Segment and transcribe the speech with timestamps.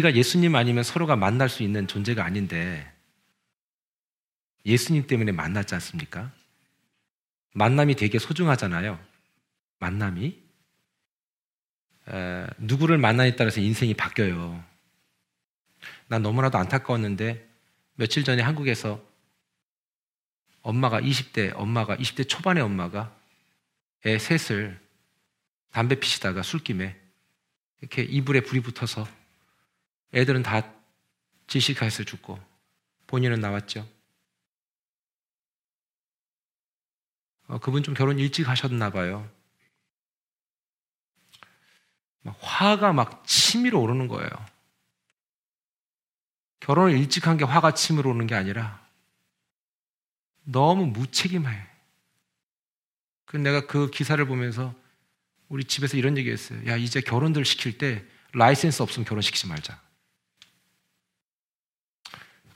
[0.00, 2.90] 우리가 예수님 아니면 서로가 만날 수 있는 존재가 아닌데
[4.64, 6.32] 예수님 때문에 만났지 않습니까?
[7.54, 8.98] 만남이 되게 소중하잖아요.
[9.78, 10.38] 만남이.
[12.08, 14.62] 에, 누구를 만나에 따라서 인생이 바뀌어요.
[16.08, 17.48] 난 너무나도 안타까웠는데
[17.94, 19.02] 며칠 전에 한국에서
[20.62, 23.16] 엄마가 20대, 엄마가 20대 초반의 엄마가
[24.04, 24.78] 애 셋을
[25.72, 26.96] 담배 피시다가 술김에
[27.80, 29.19] 이렇게 이불에 불이 붙어서
[30.14, 30.72] 애들은 다
[31.46, 32.38] 질식해서 죽고
[33.06, 33.86] 본인은 나왔죠.
[37.48, 39.28] 어, 그분 좀 결혼 일찍 하셨나 봐요.
[42.22, 44.30] 막 화가 막 치밀어 오르는 거예요.
[46.60, 48.86] 결혼을 일찍 한 게 화가 치밀어 오는 게 아니라
[50.44, 51.66] 너무 무책임해.
[53.24, 54.74] 그 내가 그 기사를 보면서
[55.48, 56.60] 우리 집에서 이런 얘기 했어요.
[56.66, 59.80] 야, 이제 결혼들 시킬 때 라이센스 없으면 결혼 시키지 말자.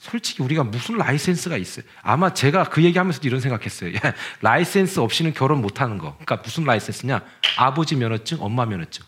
[0.04, 1.86] 솔직히 우리가 무슨 라이센스가 있어요?
[2.02, 3.94] 아마 제가 그 얘기하면서도 이런 생각했어요.
[3.94, 4.00] 야,
[4.42, 6.12] 라이센스 없이는 결혼 못하는 거.
[6.16, 7.24] 그러니까 무슨 라이센스냐?
[7.56, 9.02] 아버지 면허증, 엄마 면허증.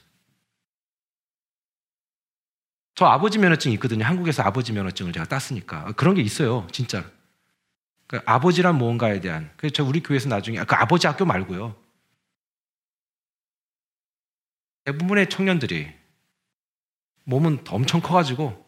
[2.95, 4.07] 저 아버지 면허증 있거든요.
[4.07, 7.05] 한국에서 아버지 면허증을 제가 땄으니까 그런 게 있어요, 진짜.
[8.07, 9.51] 그 아버지란 무언가에 대한.
[9.59, 11.77] 그래서 우리 교회에서 나중에 그 아버지 학교 말고요.
[14.87, 15.93] 대부분의 청년들이
[17.25, 18.66] 몸은 엄청 커가지고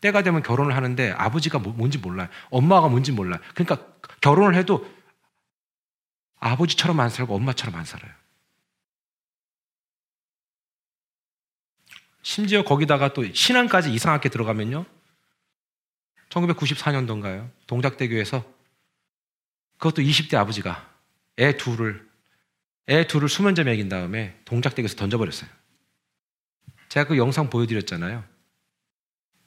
[0.00, 2.28] 때가 되면 결혼을 하는데 아버지가 뭐, 뭔지 몰라요.
[2.50, 3.40] 엄마가 뭔지 몰라요.
[3.54, 3.86] 그러니까
[4.20, 4.88] 결혼을 해도
[6.40, 8.12] 아버지처럼 안 살고 엄마처럼 안 살아요.
[12.22, 14.84] 심지어 거기다가 또 신앙까지 이상하게 들어가면요.
[16.28, 17.50] 1994년도인가요?
[17.66, 18.44] 동작대교에서
[19.78, 20.88] 그것도 20대 아버지가
[21.38, 22.06] 애 둘을
[22.88, 25.48] 애 둘을 수면제 먹인 다음에 동작대교에서 던져버렸어요.
[26.88, 28.24] 제가 그 영상 보여드렸잖아요.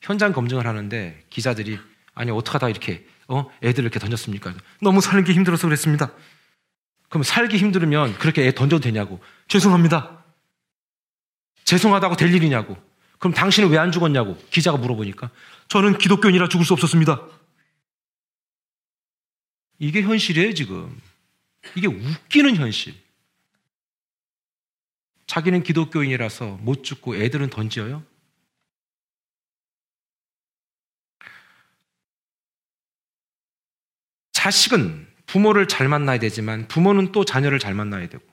[0.01, 1.79] 현장 검증을 하는데 기자들이
[2.13, 4.53] 아니 어떡하다 이렇게 어 애들을 이렇게 던졌습니까?
[4.81, 6.12] 너무 살기 힘들어서 그랬습니다.
[7.09, 9.22] 그럼 살기 힘들으면 그렇게 애 던져도 되냐고?
[9.47, 10.23] 죄송합니다.
[11.63, 12.78] 죄송하다고 될 일이냐고?
[13.19, 14.38] 그럼 당신은 왜 안 죽었냐고?
[14.50, 15.29] 기자가 물어보니까
[15.67, 17.22] 저는 기독교인이라 죽을 수 없었습니다.
[19.79, 21.00] 이게 현실이에요, 지금.
[21.75, 22.95] 이게 웃기는 현실.
[25.28, 28.03] 자기는 기독교인이라서 못 죽고 애들은 던져요?
[34.41, 38.25] 자식은 부모를 잘 만나야 되지만 부모는 또 자녀를 잘 만나야 되고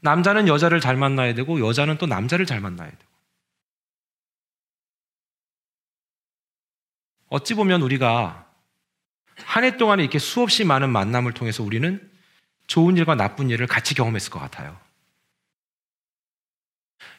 [0.00, 3.04] 남자는 여자를 잘 만나야 되고 여자는 또 남자를 잘 만나야 되고
[7.28, 8.50] 어찌 보면 우리가
[9.44, 12.10] 한 해 동안에 이렇게 수없이 많은 만남을 통해서 우리는
[12.66, 14.80] 좋은 일과 나쁜 일을 같이 경험했을 것 같아요.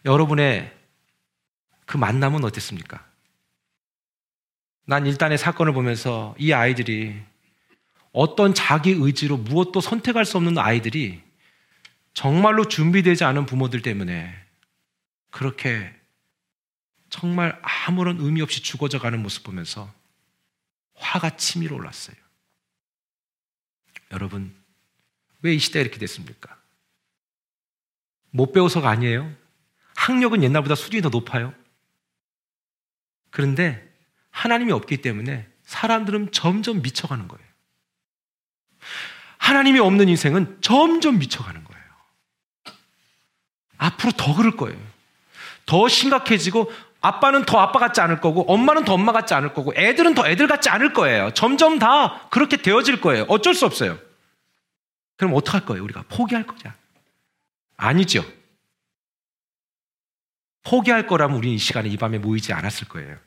[0.05, 0.75] 여러분의
[1.85, 3.08] 그 만남은 어땠습니까?
[4.89, 7.15] 난 일단의 사건을 보면서 이 아이들이
[8.11, 11.21] 어떤 자기 의지로 무엇도 선택할 수 없는 아이들이
[12.15, 14.33] 정말로 준비되지 않은 부모들 때문에
[15.29, 15.93] 그렇게
[17.11, 19.93] 정말 아무런 의미 없이 죽어져 가는 모습 보면서
[20.95, 22.15] 화가 치밀어 올랐어요.
[24.11, 24.55] 여러분,
[25.43, 26.59] 왜 이 시대에 이렇게 됐습니까?
[28.31, 29.31] 못 배워서가 아니에요.
[29.95, 31.53] 학력은 옛날보다 수준이 더 높아요.
[33.29, 33.87] 그런데
[34.39, 37.45] 하나님이 없기 때문에 사람들은 점점 미쳐가는 거예요.
[39.37, 41.83] 하나님이 없는 인생은 점점 미쳐가는 거예요.
[43.77, 44.79] 앞으로 더 그럴 거예요.
[45.65, 50.15] 더 심각해지고 아빠는 더 아빠 같지 않을 거고 엄마는 더 엄마 같지 않을 거고 애들은
[50.15, 51.31] 더 애들 같지 않을 거예요.
[51.33, 53.25] 점점 다 그렇게 되어질 거예요.
[53.27, 53.99] 어쩔 수 없어요.
[55.17, 55.83] 그럼 어떡할 거예요?
[55.83, 56.73] 우리가 포기할 거냐?
[57.75, 58.23] 아니죠.
[60.63, 63.17] 포기할 거라면 우리는 이 시간에 이 밤에 모이지 않았을 거예요.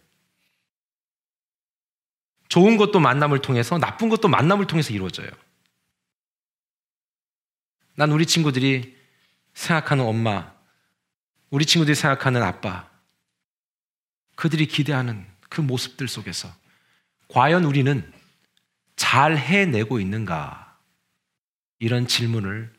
[2.52, 5.30] 좋은 것도 만남을 통해서 나쁜 것도 만남을 통해서 이루어져요.
[7.94, 8.94] 난 우리 친구들이
[9.54, 10.52] 생각하는 엄마,
[11.48, 12.90] 우리 친구들이 생각하는 아빠,
[14.34, 16.54] 그들이 기대하는 그 모습들 속에서
[17.28, 18.12] 과연 우리는
[18.96, 20.76] 잘 해내고 있는가?
[21.78, 22.70] 이런 질문을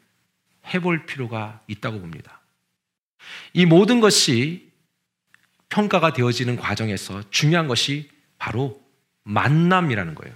[0.71, 2.41] 해볼 필요가 있다고 봅니다.
[3.53, 4.71] 이 모든 것이
[5.69, 8.82] 평가가 되어지는 과정에서 중요한 것이 바로
[9.23, 10.35] 만남이라는 거예요.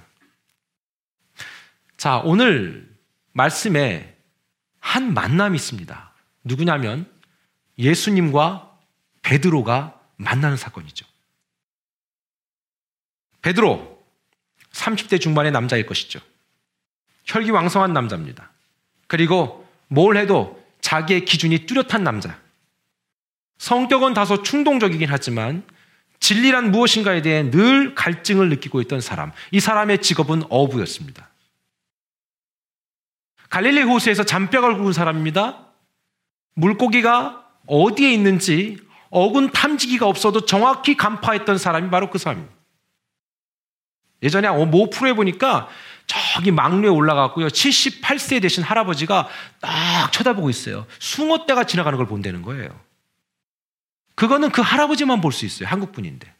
[1.98, 2.96] 자, 오늘
[3.34, 4.16] 말씀에
[4.80, 6.14] 한 만남이 있습니다.
[6.44, 7.12] 누구냐면
[7.78, 8.78] 예수님과
[9.22, 11.06] 베드로가 만나는 사건이죠.
[13.42, 14.04] 베드로
[14.72, 16.20] 30대 중반의 남자일 것이죠.
[17.26, 18.52] 혈기왕성한 남자입니다.
[19.08, 22.40] 그리고 뭘 해도 자기의 기준이 뚜렷한 남자.
[23.58, 25.66] 성격은 다소 충동적이긴 하지만
[26.20, 29.32] 진리란 무엇인가에 대해 늘 갈증을 느끼고 있던 사람.
[29.52, 31.30] 이 사람의 직업은 어부였습니다.
[33.50, 35.68] 갈릴리 호수에서 잔뼈를 구운 사람입니다.
[36.56, 38.78] 물고기가 어디에 있는지
[39.10, 42.54] 어군 탐지기가 없어도 정확히 간파했던 사람이 바로 그 사람입니다.
[44.24, 45.70] 예전에 모 프로에 보니까
[46.08, 47.48] 저기 막루에 올라갔고요.
[47.48, 49.28] 78세 되신 할아버지가
[49.60, 50.88] 딱 쳐다보고 있어요.
[51.00, 52.87] 숭어떼가 지나가는 걸 본다는 거예요.
[54.18, 55.70] 그거는 그 할아버지만 볼 수 있어요.
[55.70, 56.34] 한국 분인데.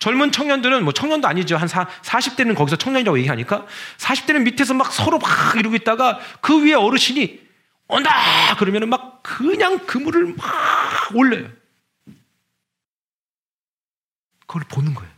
[0.00, 1.56] 젊은 청년들은 뭐 청년도 아니죠.
[1.56, 3.66] 한 40대는 거기서 청년이라고 얘기하니까
[3.98, 7.44] 40대는 밑에서 막 서로 막 이러고 있다가 그 위에 어르신이
[7.88, 8.10] 온다!
[8.58, 11.50] 그러면은 막 그냥 그물을 막 올려요.
[14.46, 15.12] 그걸 보는 거예요.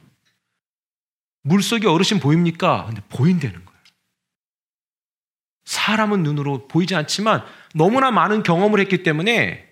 [1.43, 2.87] 물 속에 어르신 보입니까?
[2.87, 3.81] 근데 보인다는 거예요.
[5.65, 7.45] 사람은 눈으로 보이지 않지만
[7.75, 9.66] 너무나 많은 경험을 했기 때문에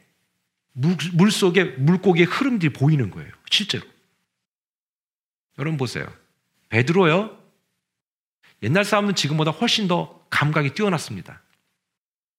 [0.75, 3.33] 물 속에 물고기의 흐름들이 보이는 거예요.
[3.51, 3.87] 실제로.
[5.59, 6.07] 여러분 보세요.
[6.69, 7.41] 베드로요.
[8.63, 11.43] 옛날 사람은 지금보다 훨씬 더 감각이 뛰어났습니다.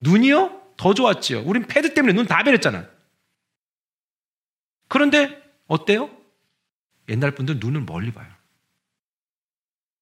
[0.02, 0.74] 눈이요?
[0.76, 1.44] 더 좋았지요.
[1.44, 2.90] 우린 패드 때문에 눈 다 베렸잖아.
[4.90, 6.10] 그런데 어때요?
[7.08, 8.32] 옛날 분들 눈을 멀리 봐요.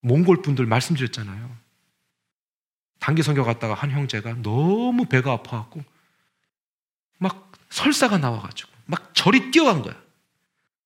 [0.02, 1.56] 몽골 분들 말씀드렸잖아요.
[3.00, 5.84] 단기 성교 갔다가 한 형제가 너무 배가 아파갖고
[7.20, 10.00] 막 설사가 나와가지고 막 절이 뛰어간 거야.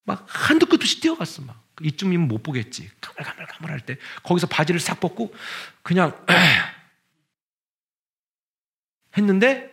[0.03, 1.67] 막 한두 끝 없이 뛰어갔어 막.
[1.81, 2.89] 이쯤이면 못 보겠지.
[3.01, 5.35] 가물가물가물 할 때 거기서 바지를 싹 벗고
[5.83, 6.17] 그냥
[9.17, 9.69] 했는데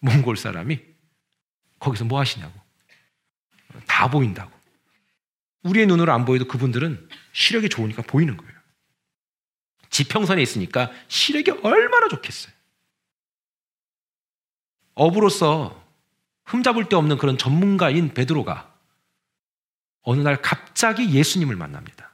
[0.00, 0.80] 몽골 사람이
[1.80, 2.58] 거기서 뭐 하시냐고.
[3.88, 4.52] 다 보인다고.
[5.64, 8.54] 우리의 눈으로 안 보여도 그분들은 시력이 좋으니까 보이는 거예요.
[9.90, 12.54] 지평선에 있으니까 시력이 얼마나 좋겠어요.
[14.94, 15.83] 어부로서
[16.46, 18.72] 흠잡을 데 없는 그런 전문가인 베드로가
[20.02, 22.10] 어느 날 갑자기 예수님을 만납니다.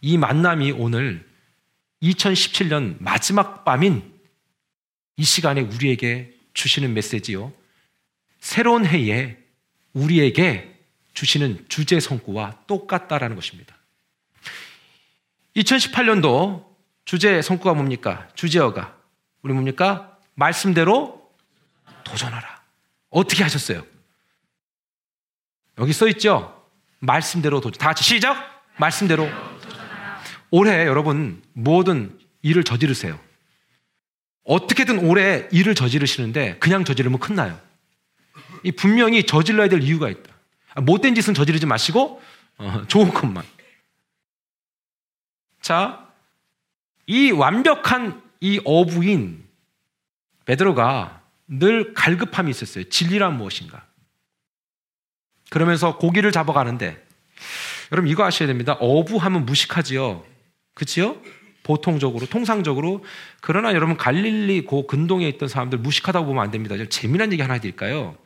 [0.00, 1.28] 이 만남이 오늘
[2.02, 4.12] 2017년 마지막 밤인
[5.16, 7.52] 이 시간에 우리에게 주시는 메시지요.
[8.40, 9.38] 새로운 해에
[9.92, 10.80] 우리에게
[11.14, 13.76] 주시는 주제 성구와 똑같다라는 것입니다.
[15.56, 16.66] 2018년도
[17.04, 18.28] 주제 성구가 뭡니까?
[18.34, 18.96] 주제어가
[19.42, 20.18] 우리 뭡니까?
[20.34, 21.30] 말씀대로
[22.04, 22.61] 도전하라.
[23.12, 23.86] 어떻게 하셨어요?
[25.78, 26.68] 여기 써 있죠?
[26.98, 27.78] 말씀대로 도전.
[27.78, 28.64] 다 같이 시작.
[28.78, 29.28] 말씀대로.
[30.50, 33.20] 올해 여러분 모든 일을 저지르세요.
[34.44, 37.60] 어떻게든 올해 일을 저지르시는데 그냥 저지르면 큰 나요.
[38.64, 40.32] 이 분명히 저질러야 될 이유가 있다.
[40.74, 42.22] 아, 못된 짓은 저지르지 마시고
[42.58, 43.44] 어, 좋은 것만.
[45.60, 46.08] 자,
[47.06, 49.46] 이 완벽한 이 어부인
[50.44, 52.84] 베드로가 늘 갈급함이 있었어요.
[52.84, 53.86] 진리란 무엇인가?
[55.50, 57.04] 그러면서 고기를 잡아가는데
[57.92, 58.72] 여러분 이거 아셔야 됩니다.
[58.80, 60.24] 어부하면 무식하지요.
[60.74, 61.16] 그치요?
[61.62, 63.04] 보통적으로 통상적으로
[63.40, 66.74] 그러나 여러분 갈릴리 고 근동에 있던 사람들 무식하다고 보면 안 됩니다.
[66.88, 68.16] 재미난 얘기 하나 해드릴까요?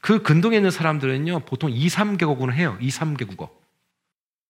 [0.00, 2.78] 그 근동에 있는 사람들은요 보통 2, 3개국어는 해요.
[2.80, 3.50] 2, 3개국어.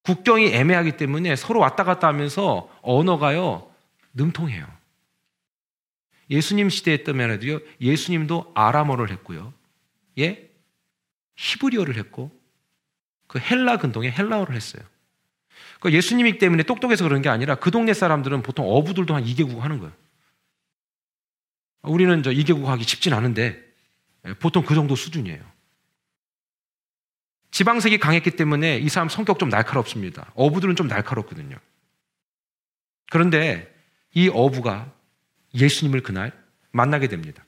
[0.04, 3.70] 국경이 애매하기 때문에 서로 왔다 갔다 하면서 언어가요
[4.14, 4.77] 능통해요.
[6.30, 9.52] 예수님 시대에 있다면 해도요 예수님도 아람어를 했고요.
[10.18, 10.50] 예?
[11.36, 12.30] 히브리어를 했고
[13.26, 14.82] 그 헬라 근동에 헬라어를 했어요.
[15.80, 19.78] 그 예수님이기 때문에 똑똑해서 그런 게 아니라 그 동네 사람들은 보통 어부들도 한 2개국 하는
[19.78, 19.92] 거예요.
[21.82, 23.64] 우리는 저 2개국 하기 쉽진 않은데
[24.26, 25.40] 예, 보통 그 정도 수준이에요.
[27.50, 30.32] 지방색이 강했기 때문에 이 사람 성격 좀 날카롭습니다.
[30.34, 31.56] 어부들은 좀 날카롭거든요.
[33.10, 33.74] 그런데
[34.14, 34.92] 이 어부가
[35.58, 36.32] 예수님을 그날
[36.70, 37.44] 만나게 됩니다.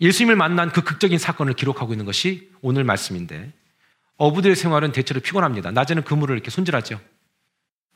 [0.00, 3.52] 예수님을 만난 그 극적인 사건을 기록하고 있는 것이 오늘 말씀인데
[4.16, 5.70] 어부들의 생활은 대체로 피곤합니다.
[5.70, 7.00] 낮에는 그물을 이렇게 손질하죠.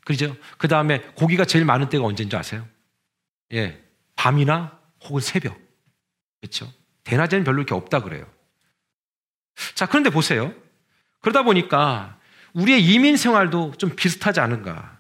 [0.04, 0.36] 그죠?
[0.58, 2.66] 그 다음에 고기가 제일 많은 때가 언제인지 아세요?
[3.52, 3.82] 예.
[4.14, 5.58] 밤이나 혹은 새벽.
[6.40, 6.72] 그렇죠?
[7.04, 8.26] 대낮에는 별로 이렇게 없다 그래요.
[9.74, 10.54] 자, 그런데 보세요.
[11.20, 12.18] 그러다 보니까
[12.52, 14.98] 우리의 이민 생활도 좀 비슷하지 않은가.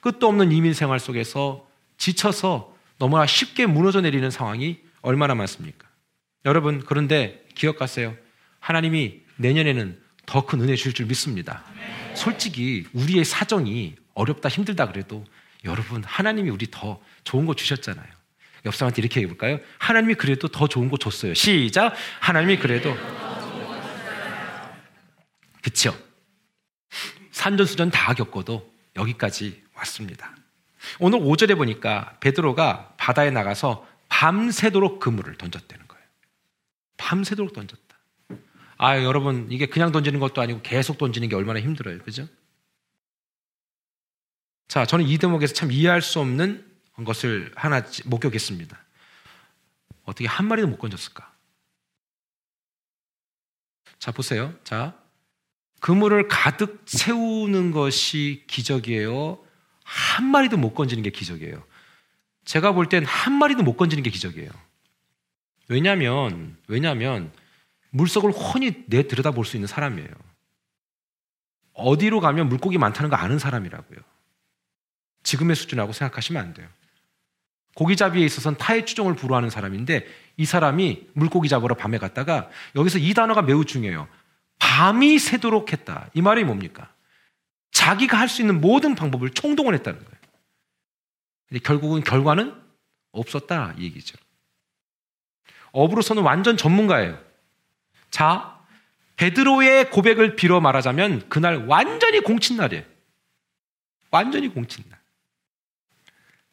[0.00, 1.67] 끝도 없는 이민 생활 속에서
[1.98, 5.86] 지쳐서 너무나 쉽게 무너져 내리는 상황이 얼마나 많습니까?
[6.44, 8.16] 여러분, 그런데 기억하세요.
[8.60, 11.64] 하나님이 내년에는 더 큰 은혜 주실 줄 믿습니다.
[12.14, 15.24] 솔직히 우리의 사정이 어렵다 힘들다 그래도
[15.64, 18.06] 여러분 하나님이 우리 더 좋은 거 주셨잖아요.
[18.66, 19.58] 옆 사람한테 이렇게 해볼까요?
[19.78, 21.32] 하나님이 그래도 더 좋은 거 줬어요.
[21.34, 21.94] 시작.
[22.20, 22.94] 하나님이 그래도
[25.62, 25.96] 그쵸?
[27.32, 30.34] 산전수전 다 겪어도 여기까지 왔습니다.
[31.00, 36.04] 오늘 5절에 보니까 베드로가 바다에 나가서 밤새도록 그물을 던졌다는 거예요.
[36.96, 37.82] 밤새도록 던졌다.
[38.78, 41.98] 아, 여러분, 이게 그냥 던지는 것도 아니고 계속 던지는 게 얼마나 힘들어요.
[41.98, 42.28] 그죠?
[44.68, 46.64] 자, 저는 이 대목에서 참 이해할 수 없는
[47.04, 48.78] 것을 하나 목격했습니다.
[50.04, 51.32] 어떻게 한 마리도 못 건졌을까?
[53.98, 54.54] 자, 보세요.
[54.62, 54.96] 자,
[55.80, 59.44] 그물을 가득 채우는 것이 기적이에요.
[59.88, 61.62] 한 마리도 못 건지는 게 기적이에요.
[62.44, 64.50] 제가 볼 땐 한 마리도 못 건지는 게 기적이에요.
[65.68, 67.32] 왜냐면, 왜냐면,
[67.90, 70.08] 물속을 훤히 내 들여다 볼 수 있는 사람이에요.
[71.72, 73.98] 어디로 가면 물고기 많다는 거 아는 사람이라고요.
[75.22, 76.68] 지금의 수준하고 생각하시면 안 돼요.
[77.74, 83.42] 고기잡이에 있어서는 타의 추종을 불허하는 사람인데 이 사람이 물고기 잡으러 밤에 갔다가 여기서 이 단어가
[83.42, 84.08] 매우 중요해요.
[84.58, 86.10] 밤이 새도록 했다.
[86.14, 86.92] 이 말이 뭡니까?
[87.78, 90.18] 자기가 할 수 있는 모든 방법을 총동원했다는 거예요.
[91.48, 92.60] 근데 결국은 결과는
[93.12, 94.18] 없었다 이 얘기죠.
[95.70, 97.22] 업으로서는 완전 전문가예요.
[98.10, 98.58] 자,
[99.16, 102.82] 베드로의 고백을 빌어 말하자면 그날 완전히 공친 날이에요.
[104.10, 104.98] 완전히 공친 날.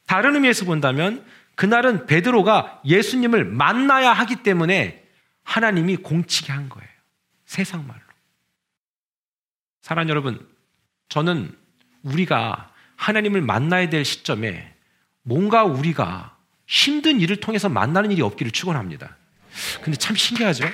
[0.06, 5.04] 다른 의미에서 본다면 그날은 베드로가 예수님을 만나야 하기 때문에
[5.42, 6.88] 하나님이 공치게 한 거예요.
[7.46, 8.00] 세상 말로.
[9.82, 10.55] 사랑 여러분,
[11.08, 11.56] 저는
[12.02, 14.74] 우리가 하나님을 만나야 될 시점에
[15.22, 16.36] 뭔가 우리가
[16.66, 19.16] 힘든 일을 통해서 만나는 일이 없기를 축원합니다.
[19.82, 20.64] 근데 참 신기하죠?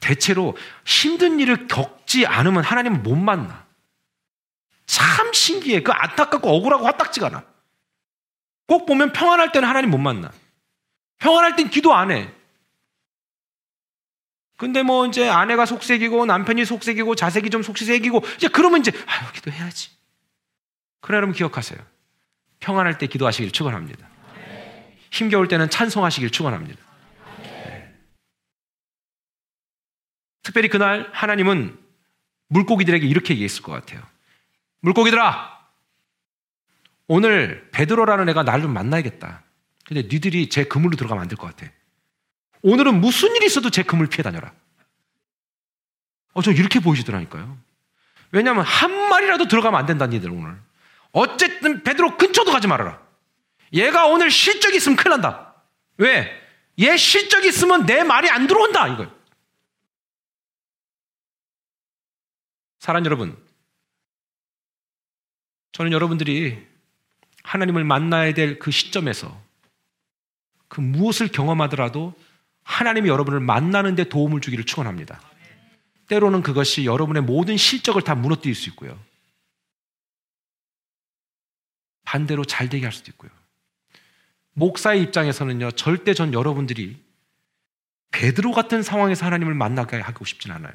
[0.00, 3.64] 대체로 힘든 일을 겪지 않으면 하나님은 못 만나.
[4.86, 5.82] 참 신기해.
[5.82, 7.44] 그 안타깝고 억울하고 화딱지가 나.
[8.66, 10.30] 꼭 보면 평안할 때는 하나님 못 만나.
[11.18, 12.30] 평안할 땐 기도 안 해.
[14.56, 19.90] 근데 뭐 이제 아내가 속색이고 남편이 속색이고 자식이 좀 속색이고 이제 그러면 이제 아유 기도해야지.
[21.00, 21.78] 그래 여러분 기억하세요.
[22.60, 24.08] 평안할 때 기도하시길 축원합니다.
[25.10, 26.80] 힘겨울 때는 찬송하시길 축원합니다.
[27.42, 27.94] 네.
[30.42, 31.78] 특별히 그날 하나님은
[32.48, 34.02] 물고기들에게 이렇게 얘기했을 것 같아요.
[34.80, 35.52] 물고기들아,
[37.06, 39.42] 오늘 베드로라는 애가 날 좀 만나야겠다.
[39.84, 41.70] 근데 니들이 제 그물로 들어가면 안 될 것 같아.
[42.64, 44.54] 오늘은 무슨 일이 있어도 제 그물 피해 다녀라.
[46.32, 47.58] 어, 저 이렇게 보이시더라니까요.
[48.32, 50.58] 왜냐하면 한 마리라도 들어가면 안 된다, 니들 오늘.
[51.12, 53.00] 어쨌든 베드로 근처도 가지 말아라.
[53.74, 55.54] 얘가 오늘 실적이 있으면 큰일 난다.
[55.98, 56.40] 왜?
[56.80, 59.12] 얘 실적이 있으면 내 말이 안 들어온다, 이거
[62.78, 63.36] 사랑 여러분,
[65.72, 66.66] 저는 여러분들이
[67.42, 69.38] 하나님을 만나야 될 그 시점에서
[70.68, 72.14] 그 무엇을 경험하더라도
[72.64, 75.20] 하나님이 여러분을 만나는 데 도움을 주기를 축원합니다.
[76.08, 78.98] 때로는 그것이 여러분의 모든 실적을 다 무너뜨릴 수 있고요.
[82.04, 83.30] 반대로 잘 되게 할 수도 있고요.
[84.52, 87.02] 목사의 입장에서는요, 절대 전 여러분들이
[88.12, 90.72] 베드로 같은 상황에서 하나님을 만나게 하고 싶진 않아요.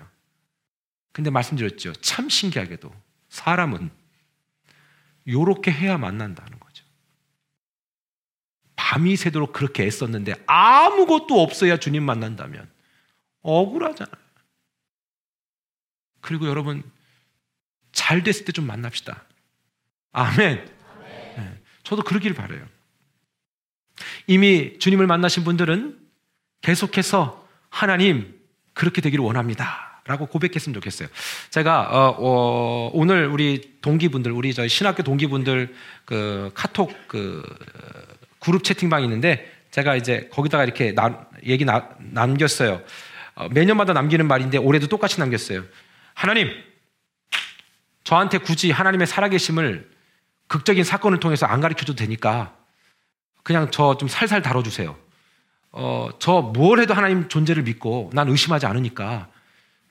[1.11, 1.93] 근데 말씀드렸죠.
[1.93, 2.93] 참 신기하게도
[3.29, 3.89] 사람은
[5.27, 6.68] 요렇게 해야 만난다는 거죠.
[8.79, 12.69] 밤이 새도록 그렇게 애썼는데 아무것도 없어야 주님 만난다면
[13.41, 14.15] 억울하잖아요.
[16.21, 16.81] 그리고 여러분
[17.91, 19.21] 잘 됐을 때 좀 만납시다.
[20.13, 20.65] 아멘.
[21.35, 22.65] 네, 저도 그러길 바래요.
[24.27, 25.99] 이미 주님을 만나신 분들은
[26.61, 28.39] 계속해서 하나님
[28.73, 30.01] 그렇게 되기를 원합니다.
[30.05, 31.09] 라고 고백했으면 좋겠어요.
[31.49, 37.43] 제가 어, 어, 오늘 우리 동기분들, 우리 저희 신학교 동기분들 그 카톡 그
[38.39, 42.81] 그룹 채팅방이 있는데 제가 이제 거기다가 이렇게 나, 얘기 나, 남겼어요.
[43.35, 45.63] 어, 매년마다 남기는 말인데 올해도 똑같이 남겼어요.
[46.13, 46.49] 하나님,
[48.03, 49.89] 저한테 굳이 하나님의 살아계심을
[50.47, 52.55] 극적인 사건을 통해서 안 가르쳐도 되니까
[53.43, 54.97] 그냥 저 좀 살살 다뤄주세요.
[55.71, 59.29] 어, 저 뭘 해도 하나님 존재를 믿고 난 의심하지 않으니까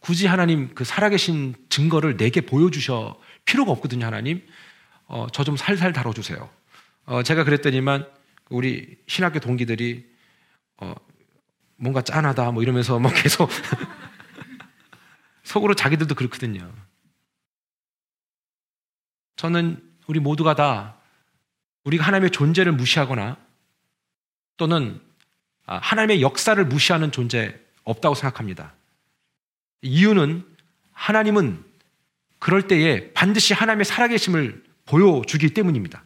[0.00, 4.42] 굳이 하나님 그 살아계신 증거를 내게 보여주셔 필요가 없거든요, 하나님.
[5.06, 6.48] 어, 저 좀 살살 다뤄주세요.
[7.06, 8.06] 어, 제가 그랬더니만
[8.50, 10.08] 우리 신학교 동기들이
[10.78, 10.94] 어,
[11.76, 13.50] 뭔가 짠하다 뭐 이러면서 뭐 계속
[15.44, 16.72] 속으로 자기들도 그렇거든요.
[19.36, 20.96] 저는 우리 모두가 다
[21.84, 23.36] 우리가 하나님의 존재를 무시하거나
[24.56, 25.00] 또는
[25.64, 28.74] 아, 하나님의 역사를 무시하는 존재 없다고 생각합니다.
[29.82, 30.44] 이유는
[30.92, 31.64] 하나님은
[32.38, 36.02] 그럴 때에 반드시 하나님의 살아계심을 보여주기 때문입니다.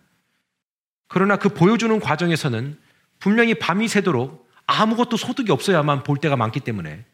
[1.13, 2.79] 그러나 그 보여주는 과정에서는
[3.19, 7.05] 분명히 밤이 새도록 아무것도 소득이 없어야만 볼 때가 많기 때문에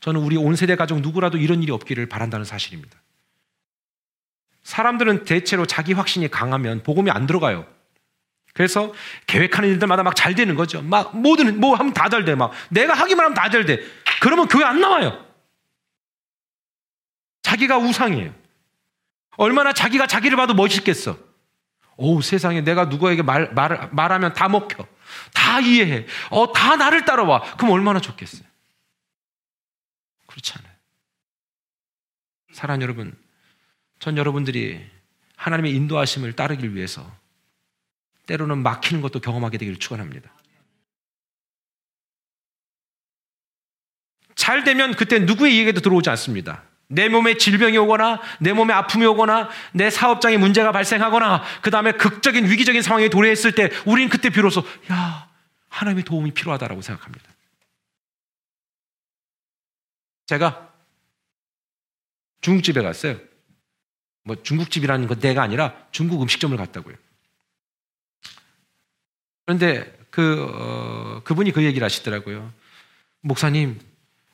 [0.00, 3.00] 저는 우리 온 세대 가족 누구라도 이런 일이 없기를 바란다는 사실입니다.
[4.64, 7.64] 사람들은 대체로 자기 확신이 강하면 복음이 안 들어가요.
[8.54, 8.92] 그래서
[9.28, 10.82] 계획하는 일들마다 막 잘 되는 거죠.
[10.82, 12.34] 막 모든 뭐 하면 다 잘 돼.
[12.34, 13.78] 막 내가 하기만 하면 다 잘 돼.
[14.20, 15.24] 그러면 교회 안 나와요.
[17.42, 18.34] 자기가 우상이에요.
[19.36, 21.25] 얼마나 자기가 자기를 봐도 멋있겠어.
[21.96, 24.86] 오, 세상에 내가 누구에게 말, 말, 말하면 다 먹혀.
[25.32, 26.06] 다 이해해.
[26.30, 27.56] 어, 다 나를 따라와.
[27.56, 28.46] 그럼 얼마나 좋겠어요.
[30.26, 30.72] 그렇지 않아요.
[32.52, 33.16] 사랑 여러분,
[33.98, 34.84] 전 여러분들이
[35.36, 37.10] 하나님의 인도하심을 따르기 위해서
[38.26, 40.30] 때로는 막히는 것도 경험하게 되기를 축원합니다.
[44.34, 46.62] 잘 되면 그때 누구의 얘기도 들어오지 않습니다.
[46.88, 52.48] 내 몸에 질병이 오거나 내 몸에 아픔이 오거나 내 사업장에 문제가 발생하거나 그 다음에 극적인
[52.48, 55.28] 위기적인 상황에 도래했을 때 우린 그때 비로소 야
[55.68, 57.24] 하나님의 도움이 필요하다라고 생각합니다.
[60.26, 60.72] 제가
[62.40, 63.18] 중국집에 갔어요.
[64.22, 66.96] 뭐 중국집이라는 건 내가 아니라 중국 음식점을 갔다고요.
[69.44, 72.52] 그런데 그 어, 그분이 그 얘기를 하시더라고요.
[73.20, 73.80] 목사님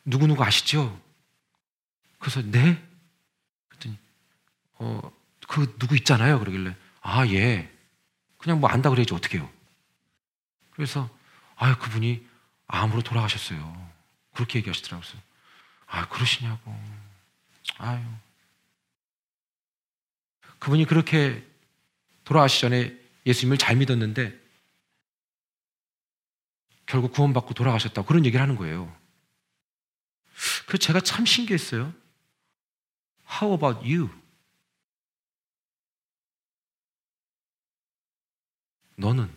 [0.05, 0.99] 누구 누구 아시죠?
[2.23, 2.81] 그래서 네?
[3.69, 3.99] 그랬더니
[4.75, 5.13] 어,
[5.49, 6.39] 그 누구 있잖아요.
[6.39, 7.69] 그러길래 아, 예.
[8.39, 9.51] 그냥 뭐 안다 그래야지 어떻게요?
[10.71, 11.11] 그래서
[11.57, 12.25] 아, 그분이
[12.69, 13.91] 암으로 돌아가셨어요.
[14.35, 15.21] 그렇게 얘기하시더라고요.
[15.87, 16.81] 아, 그러시냐고.
[17.79, 18.01] 아유.
[20.61, 21.45] 그분이 그렇게
[22.23, 24.41] 돌아가시 전에 예수님을 잘 믿었는데
[26.87, 28.97] 결국 구원받고 돌아가셨다고 그런 얘기를 하는 거예요.
[30.67, 31.93] 그래서 제가 참 신기했어요.
[33.41, 34.11] How about you?
[38.97, 39.31] 너는?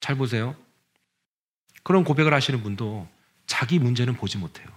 [0.00, 0.56] 잘 보세요.
[1.82, 3.08] 그런 고백을 하시는 분도
[3.46, 4.68] 자기 문제는 보지 못해요.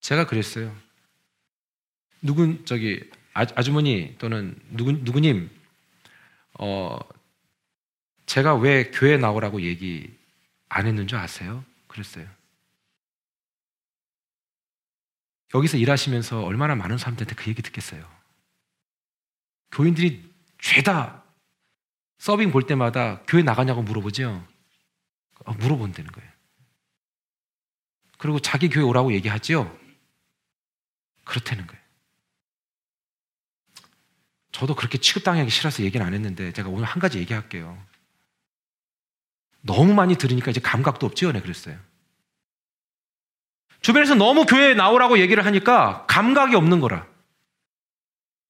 [0.00, 0.74] 제가 그랬어요.
[2.22, 5.50] 누군, 저기, 아, 주머니 또는 누구, 누구님,
[6.58, 6.98] 어,
[8.26, 10.16] 제가 왜 교회 나오라고 얘기
[10.68, 11.64] 안 했는 줄 아세요?
[11.88, 12.35] 그랬어요.
[15.56, 18.06] 여기서 일하시면서 얼마나 많은 사람들한테 그 얘기 듣겠어요.
[19.72, 21.24] 교인들이 죄다
[22.18, 24.46] 서빙 볼 때마다 교회 나가냐고 물어보죠.
[25.44, 26.30] 어, 물어본다는 거예요.
[28.18, 29.78] 그리고 자기 교회 오라고 얘기하죠.
[31.24, 31.82] 그렇다는 거예요.
[34.52, 37.78] 저도 그렇게 취급당하기 싫어서 얘기는 안 했는데 제가 오늘 한 가지 얘기할게요.
[39.60, 41.32] 너무 많이 들으니까 이제 감각도 없지요.
[41.32, 41.78] 네, 그랬어요.
[43.86, 47.06] 주변에서 너무 교회에 나오라고 얘기를 하니까 감각이 없는 거라.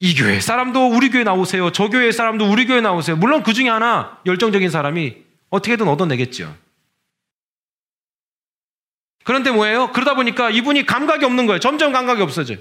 [0.01, 1.73] 이 교회 사람도 우리 교회 나오세요.
[1.73, 3.17] 저 교회 사람도 우리 교회 나오세요.
[3.17, 6.57] 물론 그 중에 하나 열정적인 사람이 어떻게든 얻어내겠죠.
[9.25, 9.93] 그런데 뭐예요?
[9.93, 11.61] 그러다 보니까 이분이 감각이 없는 거예요.
[11.61, 12.57] 점점 감각이 없어져요.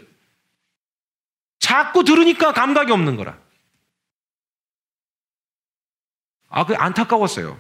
[1.59, 3.38] 자꾸 들으니까 감각이 없는 거라.
[6.49, 7.57] 아, 그 안타까웠어요.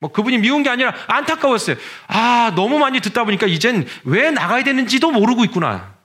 [0.00, 1.76] 뭐 그분이 미운 게 아니라 안타까웠어요.
[2.06, 5.96] 아, 너무 많이 듣다 보니까 이젠 왜 나가야 되는지도 모르고 있구나.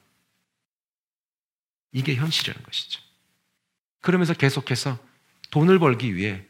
[1.92, 3.02] 이게 현실이라는 것이죠.
[4.02, 4.98] 그러면서 계속해서
[5.52, 6.44] 돈을 벌기 위해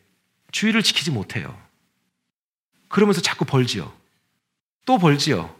[0.51, 1.62] 주의를 지키지 못해요.
[2.88, 3.91] 그러면서 자꾸 벌지요.
[4.86, 5.53] 또 벌지요.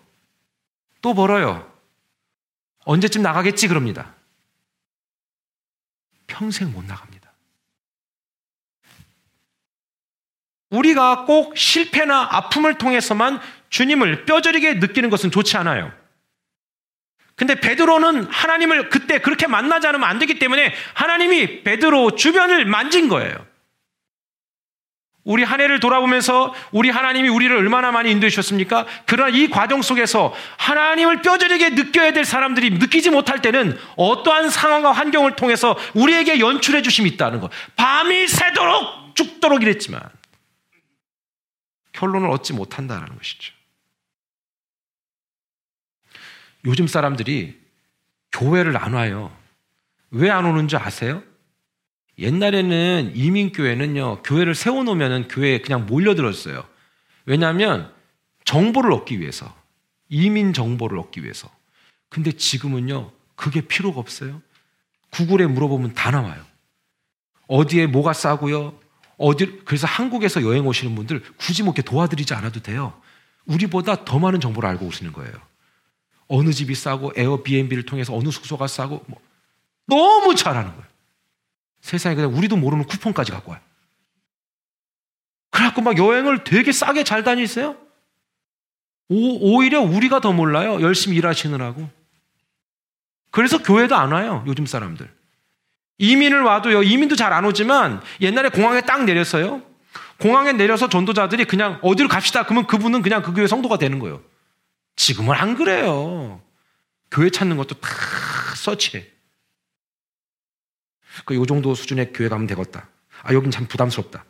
[1.02, 1.70] 또 벌어요.
[2.86, 4.16] 언제쯤 나가겠지 그럽니다.
[6.28, 7.13] 평생 못 나갑니다.
[10.74, 15.92] 우리가 꼭 실패나 아픔을 통해서만 주님을 뼈저리게 느끼는 것은 좋지 않아요.
[17.36, 23.34] 근데 베드로는 하나님을 그때 그렇게 만나지 않으면 안 되기 때문에 하나님이 베드로 주변을 만진 거예요.
[25.24, 28.86] 우리 한 해를 돌아보면서 우리 하나님이 우리를 얼마나 많이 인도해 주셨습니까?
[29.06, 35.36] 그러나 이 과정 속에서 하나님을 뼈저리게 느껴야 될 사람들이 느끼지 못할 때는 어떠한 상황과 환경을
[35.36, 37.50] 통해서 우리에게 연출해 주심이 있다는 거.
[37.78, 40.02] 밤이 새도록 죽도록 이랬지만
[41.94, 43.54] 결론을 얻지 못한다는 것이죠.
[46.66, 47.60] 요즘 사람들이
[48.32, 49.36] 교회를 안 와요.
[50.12, 51.24] 왜 안 오는 줄 아세요?
[52.20, 56.68] 옛날에는 이민교회는요, 교회를 세워놓으면 교회에 그냥 몰려들었어요.
[57.26, 57.92] 왜냐하면
[58.46, 59.56] 정보를 얻기 위해서.
[60.10, 61.50] 이민 정보를 얻기 위해서.
[62.10, 64.42] 근데 지금은요, 그게 필요가 없어요.
[65.10, 66.46] 구글에 물어보면 다 나와요.
[67.48, 68.80] 어디에 뭐가 싸고요,
[69.18, 73.00] 어디 그래서 한국에서 여행 오시는 분들 굳이 뭐 이렇게 도와드리지 않아도 돼요.
[73.46, 75.34] 우리보다 더 많은 정보를 알고 오시는 거예요.
[76.28, 79.20] 어느 집이 싸고 에어비앤비를 통해서 어느 숙소가 싸고 뭐
[79.86, 80.86] 너무 잘하는 거예요.
[81.82, 83.62] 세상에 그냥 우리도 모르는 쿠폰까지 갖고 와요.
[85.50, 87.78] 그래갖고 막 여행을 되게 싸게 잘 다니세요.
[89.10, 90.82] 오, 오히려 우리가 더 몰라요.
[90.82, 91.90] 열심히 일하시느라고.
[93.30, 94.44] 그래서 교회도 안 와요.
[94.48, 95.14] 요즘 사람들.
[96.04, 99.64] 이민을 와도요, 이민도 잘 안 오지만 옛날에 공항에 딱 내렸어요.
[100.20, 102.44] 공항에 내려서 전도자들이 그냥 어디로 갑시다.
[102.44, 104.22] 그러면 그분은 그냥 그 교회 성도가 되는 거예요.
[104.98, 106.42] 지금은 안 그래요.
[107.10, 107.90] 교회 찾는 것도 다
[108.56, 109.08] 서치해.
[111.26, 112.90] 그 요 정도 수준의 교회 가면 되겠다.
[113.22, 114.26] 아, 여긴 참 부담스럽다.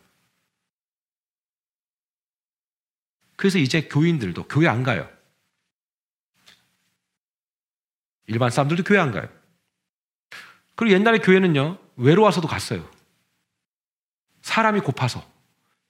[3.36, 5.08] 그래서 이제 교인들도 교회 안 가요.
[8.26, 9.28] 일반 사람들도 교회 안 가요.
[10.74, 12.88] 그리고 옛날에 교회는요, 외로워서도 갔어요.
[14.42, 15.24] 사람이 고파서.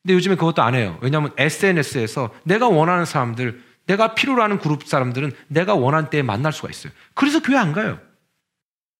[0.03, 0.99] 근데 요즘에 그것도 안 해요.
[1.01, 6.70] 왜냐하면 SNS에서 내가 원하는 사람들, 내가 필요로 하는 그룹 사람들은 내가 원하는 때에 만날 수가
[6.70, 6.92] 있어요.
[7.14, 8.01] 그래서 교회 안 가요.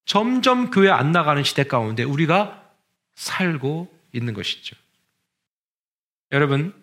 [0.07, 2.70] 점점 교회 안 나가는 시대 가운데 우리가
[3.14, 4.77] 살고 있는 것이죠.
[6.33, 6.75] 여러분,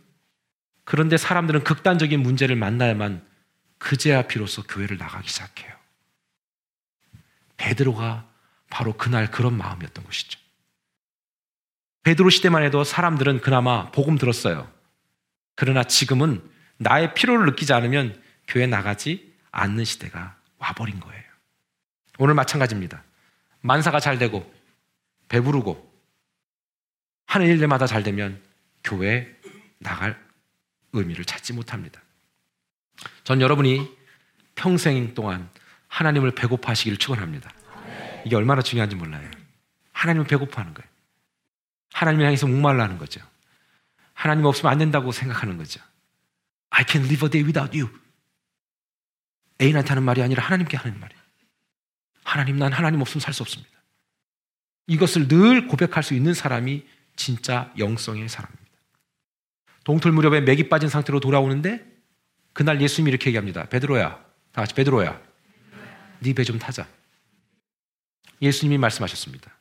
[0.83, 3.25] 그런데 사람들은 극단적인 문제를 만나야만
[3.77, 5.73] 그제야 비로소 교회를 나가기 시작해요.
[7.57, 8.30] 베드로가
[8.71, 10.39] 바로 그날 그런 마음이었던 것이죠.
[12.01, 14.71] 베드로 시대만 해도 사람들은 그나마 복음 들었어요.
[15.55, 16.41] 그러나 지금은
[16.77, 21.23] 나의 필요를 느끼지 않으면 교회 나가지 않는 시대가 와버린 거예요.
[22.17, 23.03] 오늘 마찬가지입니다.
[23.59, 24.51] 만사가 잘 되고
[25.29, 25.91] 배부르고
[27.27, 28.41] 하는 일들마다 잘 되면
[28.83, 29.37] 교회
[29.77, 30.19] 나갈
[30.93, 32.01] 의미를 찾지 못합니다.
[33.23, 33.95] 전 여러분이
[34.55, 35.49] 평생 동안
[35.87, 37.51] 하나님을 배고파하시기를 축원합니다.
[38.25, 39.29] 이게 얼마나 중요한지 몰라요.
[39.93, 40.89] 하나님을 배고파하는 거예요.
[41.93, 43.21] 하나님을 향해서 목말라는 거죠.
[44.13, 45.79] 하나님 없으면 안 된다고 생각하는 거죠.
[46.69, 47.91] I can live a day without you.
[49.61, 51.21] 애인한테 하는 말이 아니라 하나님께 하는 말이에요.
[52.23, 53.71] 하나님, 난 하나님 없으면 살 수 없습니다.
[54.87, 58.61] 이것을 늘 고백할 수 있는 사람이 진짜 영성의 사람입니다.
[59.83, 61.85] 동틀 무렵에 맥이 빠진 상태로 돌아오는데
[62.53, 63.65] 그날 예수님이 이렇게 얘기합니다.
[63.65, 65.19] 베드로야, 다 같이 베드로야,
[66.19, 66.87] 네 배 좀 타자.
[68.41, 69.51] 예수님이 말씀하셨습니다.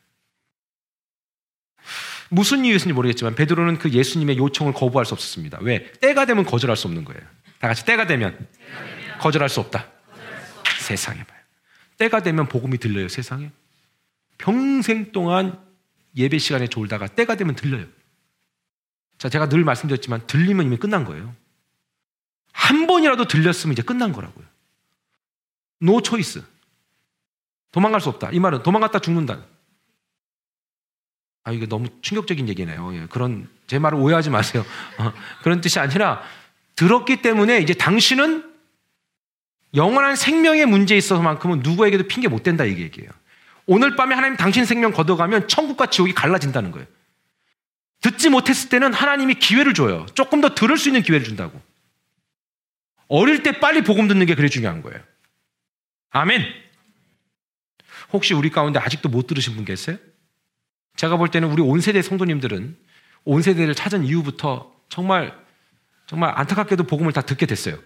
[2.29, 5.59] 무슨 이유였는지 모르겠지만 베드로는 그 예수님의 요청을 거부할 수 없었습니다.
[5.61, 5.91] 왜?
[5.93, 7.21] 때가 되면 거절할 수 없는 거예요.
[7.59, 8.47] 다 같이 때가 되면,
[9.19, 9.91] 거절할 수 없다.
[10.79, 11.39] 세상에 봐요.
[11.97, 13.51] 때가 되면 복음이 들려요, 세상에.
[14.37, 15.61] 평생 동안
[16.15, 17.85] 예배 시간에 졸다가 때가 되면 들려요.
[19.17, 21.35] 자, 제가 늘 말씀드렸지만 들리면 이미 끝난 거예요.
[22.53, 24.45] 한 번이라도 들렸으면 이제 끝난 거라고요.
[25.79, 26.43] 노 초이스.
[27.71, 28.29] 도망갈 수 없다.
[28.31, 29.39] 이 말은 도망갔다 죽는다.
[31.43, 32.93] 아, 이게 너무 충격적인 얘기네요.
[32.95, 34.63] 예, 그런, 제 말을 오해하지 마세요.
[34.99, 36.21] 어, 그런 뜻이 아니라,
[36.75, 38.51] 들었기 때문에 이제 당신은
[39.73, 43.09] 영원한 생명의 문제에 있어서만큼은 누구에게도 핑계 못 된다, 이 얘기예요.
[43.65, 46.85] 오늘 밤에 하나님 당신 생명 걷어가면 천국과 지옥이 갈라진다는 거예요.
[48.01, 50.05] 듣지 못했을 때는 하나님이 기회를 줘요.
[50.13, 51.61] 조금 더 들을 수 있는 기회를 준다고.
[53.07, 54.99] 어릴 때 빨리 복음 듣는 게 그래 중요한 거예요.
[56.09, 56.60] 아멘.
[58.13, 59.97] 혹시 우리 가운데 아직도 못 들으신 분 계세요?
[60.95, 62.77] 제가 볼 때는 우리 온 세대 성도님들은
[63.23, 65.35] 온 세대를 찾은 이후부터 정말
[66.07, 67.79] 정말 안타깝게도 복음을 다 듣게 됐어요.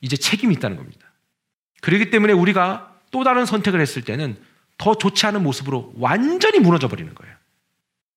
[0.00, 1.12] 이제 책임이 있다는 겁니다.
[1.80, 4.36] 그렇기 때문에 우리가 또 다른 선택을 했을 때는
[4.78, 7.34] 더 좋지 않은 모습으로 완전히 무너져 버리는 거예요.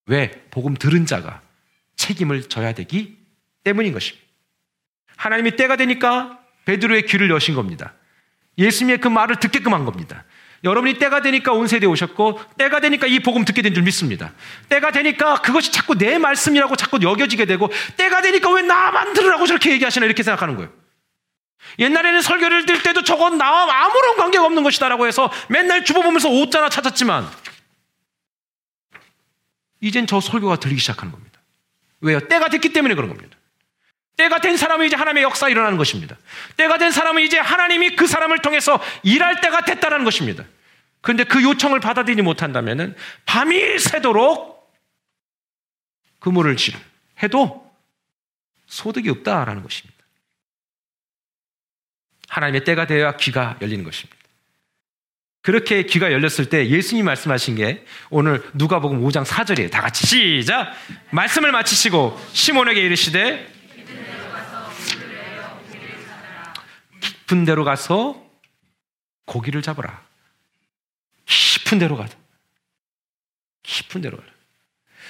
[0.05, 0.31] 왜?
[0.51, 1.41] 복음 들은 자가
[1.95, 3.17] 책임을 져야 되기
[3.63, 4.25] 때문인 것입니다.
[5.15, 7.93] 하나님이 때가 되니까 베드로의 귀를 여신 겁니다.
[8.57, 10.25] 예수님의 그 말을 듣게끔 한 겁니다.
[10.67, 14.31] 여러분이 때가 되니까 온 세대에 오셨고 때가 되니까 이 복음 듣게 된 줄 믿습니다.
[14.69, 19.71] 때가 되니까 그것이 자꾸 내 말씀이라고 자꾸 여겨지게 되고 때가 되니까 왜 나만 들으라고 저렇게
[19.71, 20.71] 얘기하시나 이렇게 생각하는 거예요.
[21.79, 27.27] 옛날에는 설교를 들 때도 저건 나와 아무런 관계가 없는 것이다라고 해서 맨날 주워보면서 옷자나 찾았지만
[29.81, 31.39] 이젠 저 설교가 들리기 시작하는 겁니다.
[32.01, 32.19] 왜요?
[32.27, 33.37] 때가 됐기 때문에 그런 겁니다.
[34.17, 36.15] 때가 된 사람은 이제 하나님의 역사 일어나는 것입니다.
[36.55, 40.43] 때가 된 사람은 이제 하나님이 그 사람을 통해서 일할 때가 됐다는 것입니다.
[41.07, 42.93] 그런데 그 요청을 받아들이지 못한다면
[43.25, 44.69] 밤이 새도록
[46.19, 46.75] 그물을 질
[47.23, 47.65] 해도
[48.65, 49.95] 소득이 없다라는 것입니다.
[52.27, 54.17] 하나님의 때가 되어야 귀가 열리는 것입니다.
[55.43, 59.71] 그렇게 귀가 열렸을 때 예수님이 말씀하신 게 오늘 누가복음 5장 4절이에요.
[59.71, 60.73] 다 같이 시작.
[61.11, 63.49] 말씀을 마치시고 시몬에게 이르시되
[66.99, 68.21] 깊은 데로 가서
[69.25, 70.06] 고기를 잡으라.
[71.67, 72.17] 깊은 데로 가자.
[73.63, 74.29] 깊은 데로 가라.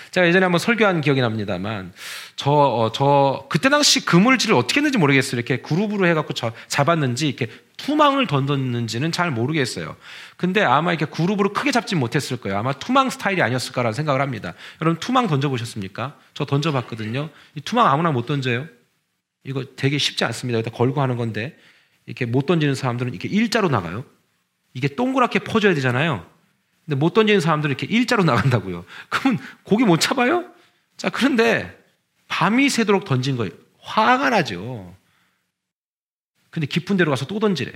[0.10, 1.93] 제가 예전에 한번 설교한 기억이 납니다만,
[2.36, 5.38] 저, 어, 저, 그때 당시 그물질을 어떻게 했는지 모르겠어요.
[5.38, 9.96] 이렇게 그룹으로 해갖고 저, 잡았는지, 이렇게 투망을 던졌는지는 잘 모르겠어요.
[10.38, 12.58] 근데 아마 이렇게 그룹으로 크게 잡지 못했을 거예요.
[12.58, 14.54] 아마 투망 스타일이 아니었을까라는 생각을 합니다.
[14.82, 16.17] 여러분, 투망 던져보셨습니까?
[16.34, 17.30] 저 던져봤거든요.
[17.56, 18.67] 이 투망 아무나 못 던져요.
[19.43, 20.60] 이거 되게 쉽지 않습니다.
[20.60, 21.58] 여기다 걸고 하는 건데,
[22.06, 24.06] 이렇게 못 던지는 사람들은 이렇게 일자로 나가요.
[24.74, 26.37] 이게 동그랗게 퍼져야 되잖아요.
[26.88, 28.86] 근데 못 던지는 사람들은 이렇게 일자로 나간다고요.
[29.10, 30.50] 그러면 고기 못 잡아요?
[30.95, 31.78] 자, 그런데
[32.30, 33.52] 밤이 새도록 던진 거예요.
[33.82, 34.95] 화가 나죠.
[36.50, 37.73] 근데 깊은 데로 가서 또 던지래.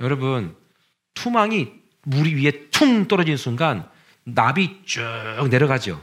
[0.00, 0.56] 여러분,
[1.12, 1.70] 투망이
[2.02, 3.88] 물 위에 퉁 떨어지는 순간
[4.24, 5.02] 납이 쭉
[5.50, 6.02] 내려가죠.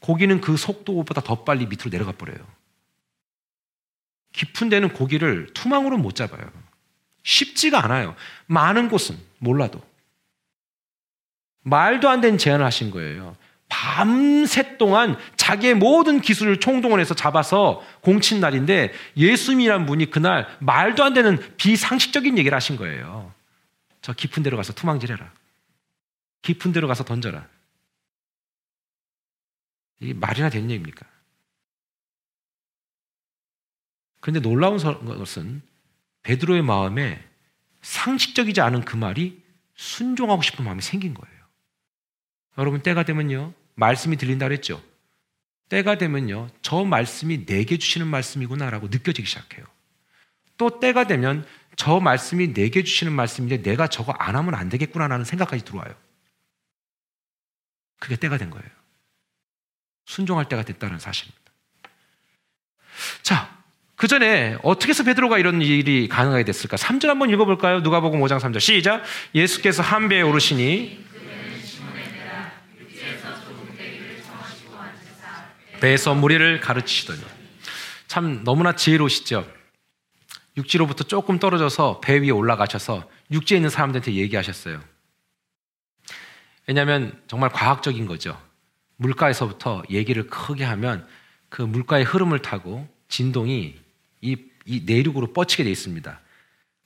[0.00, 2.38] 고기는 그 속도보다 더 빨리 밑으로 내려가 버려요.
[4.32, 6.50] 깊은 데는 고기를 투망으로 못 잡아요.
[7.22, 8.16] 쉽지가 않아요.
[8.46, 9.82] 많은 곳은 몰라도.
[11.66, 13.36] 말도 안 되는 제안을 하신 거예요.
[13.68, 21.38] 밤새 동안 자기의 모든 기술을 총동원해서 잡아서 공친 날인데 예수님이란 분이 그날 말도 안 되는
[21.56, 23.34] 비상식적인 얘기를 하신 거예요.
[24.00, 25.32] 저 깊은 데로 가서 투망질해라.
[26.42, 27.48] 깊은 데로 가서 던져라.
[29.98, 31.04] 이게 말이나 되는 얘기입니까?
[34.20, 35.62] 그런데 놀라운 것은
[36.22, 37.24] 베드로의 마음에
[37.82, 39.42] 상식적이지 않은 그 말이
[39.74, 41.35] 순종하고 싶은 마음이 생긴 거예요.
[42.58, 44.82] 여러분 때가 되면요 말씀이 들린다 그랬죠.
[45.68, 49.66] 때가 되면요 저 말씀이 내게 주시는 말씀이구나라고 느껴지기 시작해요.
[50.56, 55.64] 또 때가 되면 저 말씀이 내게 주시는 말씀인데 내가 저거 안 하면 안 되겠구나라는 생각까지
[55.64, 55.94] 들어와요.
[57.98, 58.66] 그게 때가 된 거예요.
[60.06, 61.52] 순종할 때가 됐다는 사실입니다.
[63.22, 63.56] 자,
[63.96, 66.76] 그 전에 어떻게 해서 베드로가 이런 일이 가능하게 됐을까?
[66.76, 67.80] 3절 한번 읽어볼까요?
[67.80, 69.02] 누가복음 5장 3절 시작.
[69.34, 71.05] 예수께서 한 배에 오르시니
[75.80, 77.20] 배에서 무리를 가르치시더니
[78.06, 79.46] 참 너무나 지혜로우시죠.
[80.56, 84.82] 육지로부터 조금 떨어져서 배 위에 올라가셔서 육지에 있는 사람들한테 얘기하셨어요.
[86.66, 88.40] 왜냐하면 정말 과학적인 거죠.
[88.96, 91.06] 물가에서부터 얘기를 크게 하면
[91.48, 93.76] 그 물가의 흐름을 타고 진동이
[94.22, 96.20] 이, 이 내륙으로 뻗치게 돼 있습니다.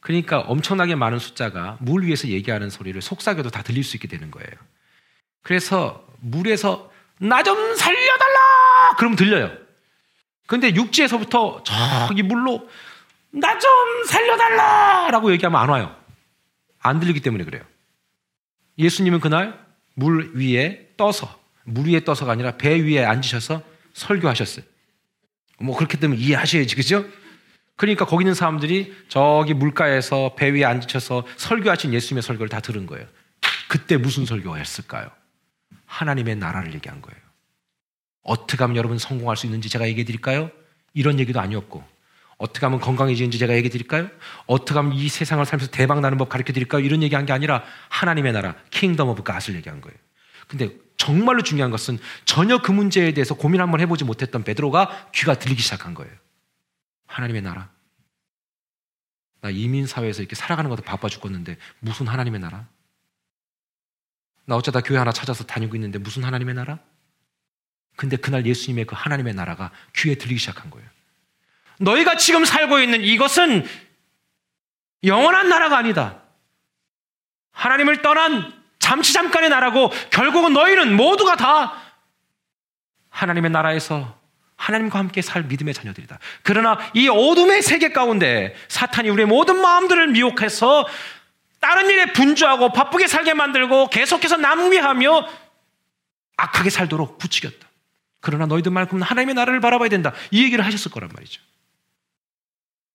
[0.00, 4.50] 그러니까 엄청나게 많은 숫자가 물 위에서 얘기하는 소리를 속삭여도 다 들릴 수 있게 되는 거예요.
[5.42, 8.39] 그래서 물에서 나 좀 살려달라!
[8.96, 9.52] 그러면 들려요.
[10.46, 11.62] 근데 육지에서부터
[12.08, 12.68] 저기 물로
[13.32, 13.70] 나 좀
[14.08, 15.08] 살려달라!
[15.12, 15.94] 라고 얘기하면 안 와요.
[16.80, 17.62] 안 들리기 때문에 그래요.
[18.78, 24.64] 예수님은 그날 물 위에 떠서, 물 위에 떠서가 아니라 배 위에 앉으셔서 설교하셨어요.
[25.60, 27.04] 뭐 그렇게 되면 이해하셔야지, 그죠?
[27.76, 33.06] 그러니까 거기 있는 사람들이 저기 물가에서 배 위에 앉으셔서 설교하신 예수님의 설교를 다 들은 거예요.
[33.68, 35.10] 그때 무슨 설교가 했을까요?
[35.86, 37.20] 하나님의 나라를 얘기한 거예요.
[38.22, 40.50] 어떻게 하면 여러분 성공할 수 있는지 제가 얘기해 드릴까요?
[40.94, 41.84] 이런 얘기도 아니었고,
[42.36, 44.08] 어떻게 하면 건강해지는지 제가 얘기해 드릴까요?
[44.46, 46.82] 어떻게 하면 이 세상을 살면서 대박 나는 법 가르쳐 드릴까요?
[46.82, 49.96] 이런 얘기한 게 아니라 하나님의 나라, kingdom of God을 얘기한 거예요.
[50.48, 55.62] 근데 정말로 중요한 것은 전혀 그 문제에 대해서 고민 한번 해보지 못했던 베드로가 귀가 들리기
[55.62, 56.12] 시작한 거예요.
[57.06, 57.70] 하나님의 나라.
[59.40, 62.66] 나 이민 사회에서 이렇게 살아가는 것도 바빠 죽겠는데 무슨 하나님의 나라?
[64.44, 66.78] 나 어쩌다 교회 하나 찾아서 다니고 있는데 무슨 하나님의 나라?
[68.00, 70.88] 근데 그날 예수님의 그 하나님의 나라가 귀에 들리기 시작한 거예요.
[71.80, 73.68] 너희가 지금 살고 있는 이것은
[75.04, 76.22] 영원한 나라가 아니다.
[77.52, 81.74] 하나님을 떠난 잠시 잠깐의 나라고 결국은 너희는 모두가 다
[83.10, 84.18] 하나님의 나라에서
[84.56, 86.20] 하나님과 함께 살 믿음의 자녀들이다.
[86.42, 90.88] 그러나 이 어둠의 세계 가운데 사탄이 우리의 모든 마음들을 미혹해서
[91.60, 95.28] 다른 일에 분주하고 바쁘게 살게 만들고 계속해서 낭비하며
[96.38, 97.69] 악하게 살도록 부추겼다.
[98.20, 100.12] 그러나 너희들만큼은 하나님의 나라를 바라봐야 된다.
[100.30, 101.42] 이 얘기를 하셨을 거란 말이죠.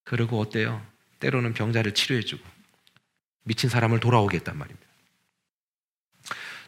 [0.04, 0.86] 그리고 어때요?
[1.20, 2.44] 때로는 병자를 치료해주고
[3.44, 4.86] 미친 사람을 돌아오게 했단 말입니다.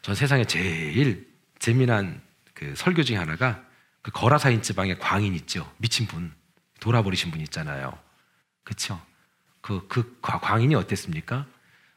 [0.01, 1.27] 전 세상에 제일
[1.59, 2.21] 재미난
[2.53, 3.63] 그 설교 중에 하나가
[4.01, 5.71] 그 거라사인 지방에 광인 있죠.
[5.77, 6.33] 미친 분,
[6.79, 7.97] 돌아버리신 분 있잖아요.
[8.63, 9.01] 그쵸?
[9.61, 11.45] 그, 그 광인이 어땠습니까?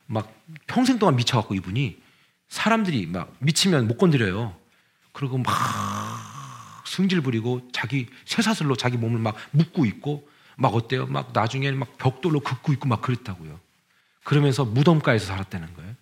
[0.06, 0.34] 막
[0.66, 2.02] 평생 동안 미쳐갖고 이분이
[2.48, 4.56] 사람들이 막 미치면 못 건드려요.
[5.12, 5.52] 그리고 막
[6.90, 11.07] 승질 부리고 자기 쇠사슬로 자기 몸을 막 묶고 있고 막 어때요?
[11.07, 13.61] 막 나중에는 막 벽돌로 긋고 있고 막 그랬다고요.
[14.24, 15.94] 그러면서 무덤가에서 살았다는 거예요.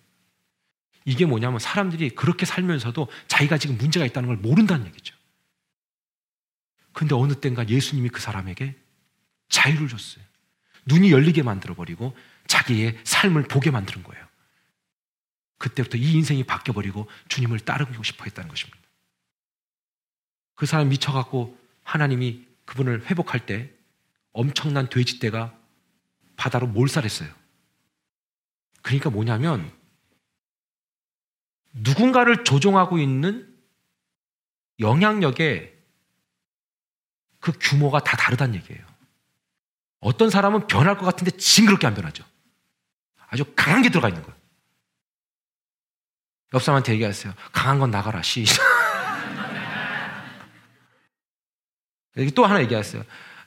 [1.05, 5.15] 이게 뭐냐면 사람들이 그렇게 살면서도 자기가 지금 문제가 있다는 걸 모른다는 얘기죠.
[6.91, 8.75] 근데 어느 땐가 예수님이 그 사람에게
[9.49, 10.23] 자유를 줬어요.
[10.85, 14.25] 눈이 열리게 만들어버리고 자기의 삶을 보게 만드는 거예요.
[15.59, 18.88] 그때부터 이 인생이 바뀌어버리고 주님을 따르고 싶어 했다는 것입니다.
[20.59, 23.71] 그 사람 미쳐갖고 하나님이 그분을 회복할 때
[24.33, 25.57] 엄청난 돼지떼가
[26.35, 27.29] 바다로 몰살했어요.
[28.81, 29.71] 그러니까 뭐냐면
[31.71, 33.57] 누군가를 조종하고 있는
[34.81, 35.77] 영향력의
[37.39, 38.85] 그 규모가 다 다르다는 얘기예요.
[40.01, 42.25] 어떤 사람은 변할 것 같은데 징그럽게 안 변하죠.
[43.29, 44.37] 아주 강한 게 들어가 있는 거예요.
[46.53, 47.33] 옆 사람한테 얘기하세요.
[47.53, 48.43] 강한 건 나가라, 씨.
[52.19, 53.03] 여기 또 하나 얘기했어요.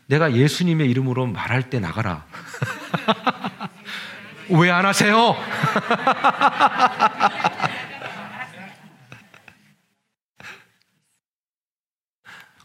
[0.07, 2.27] 내가 예수님의 이름으로 말할 때 나가라.
[4.51, 5.37] 왜 안 하세요?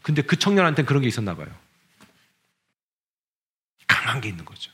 [0.02, 1.48] 근데 그 청년한테는 그런 게 있었나 봐요.
[3.86, 4.70] 강한 게 있는 거죠.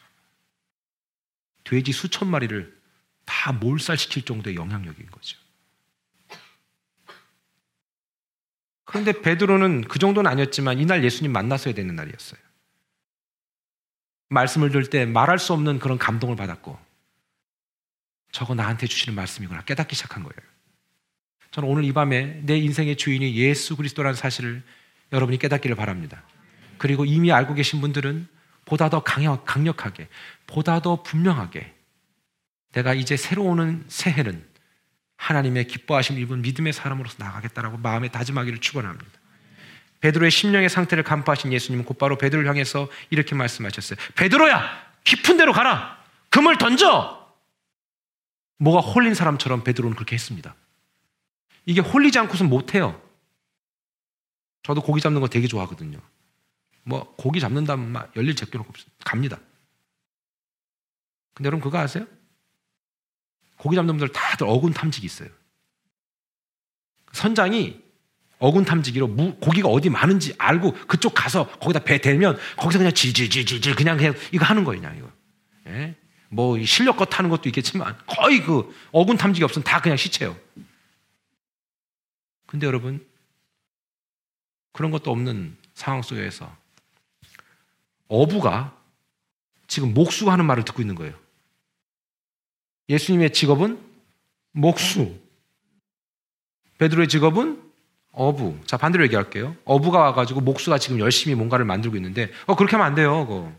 [1.64, 2.81] 돼지 수천 마리를
[3.25, 5.38] 다 몰살시킬 정도의 영향력인 거죠.
[8.94, 12.40] 그런데 베드로는 그 정도는 아니었지만 이날 예수님 만났어야 되는 날이었어요.
[14.28, 16.78] 말씀을 들을 때 말할 수 없는 그런 감동을 받았고
[18.30, 20.37] 저거 나한테 주시는 말씀이구나 깨닫기 시작한 거예요.
[21.50, 24.62] 저는 오늘 이 밤에 내 인생의 주인이 예수 그리스도라는 사실을
[25.12, 26.22] 여러분이 깨닫기를 바랍니다.
[26.78, 28.28] 그리고 이미 알고 계신 분들은
[28.64, 30.07] 보다 더 강력, 강력하게,
[30.46, 31.74] 보다 더 분명하게
[32.74, 34.46] 내가 이제 새로 오는 새해는
[35.24, 39.10] 하나님의 기뻐하심 입은 믿음의 사람으로서 나가겠다라고 마음에 다짐하기를 축원합니다.
[40.00, 43.98] 베드로의 심령의 상태를 간파하신 예수님은 곧바로 베드로를 향해서 이렇게 말씀하셨어요.
[44.16, 44.60] 베드로야,
[45.04, 45.98] 깊은 데로 가라.
[46.28, 47.24] 금을 던져.
[48.58, 50.54] 뭐가 홀린 사람처럼 베드로는 그렇게 했습니다.
[51.64, 53.00] 이게 홀리지 않고선 못 해요.
[54.62, 55.98] 저도 고기 잡는 거 되게 좋아하거든요.
[56.82, 59.38] 뭐 고기 잡는다면 막 열일 제껴놓고 갑니다.
[61.32, 62.06] 근데 여러분 그거 아세요?
[63.64, 65.31] 고기 잡는 분들 다들 어군 탐지기 있어요.
[67.12, 67.83] 선장이
[68.38, 73.74] 어군 탐지기로 무, 고기가 어디 많은지 알고 그쪽 가서 거기다 배 대면 거기서 그냥 질질질질
[73.74, 75.11] 그냥 그냥 이거 하는 거예요, 이거.
[75.68, 75.96] 예?
[76.29, 80.37] 뭐 실력껏 타는 것도 있겠지만 거의 그 어군 탐지기 없으면 다 그냥 시체요.
[82.44, 83.03] 근데 여러분
[84.72, 86.55] 그런 것도 없는 상황 속에서
[88.09, 88.77] 어부가
[89.68, 91.23] 지금 목수가 하는 말을 듣고 있는 거예요.
[92.88, 93.79] 예수님의 직업은
[94.53, 95.14] 목수.
[96.79, 97.62] 베드로의 직업은
[98.12, 98.59] 어부.
[98.66, 99.57] 자, 반대로 얘기할게요.
[99.64, 103.53] 어부가 와가지고 목수가 지금 열심히 뭔가를 만들고 있는데, 어, 그렇게 하면 안 돼요, 그거.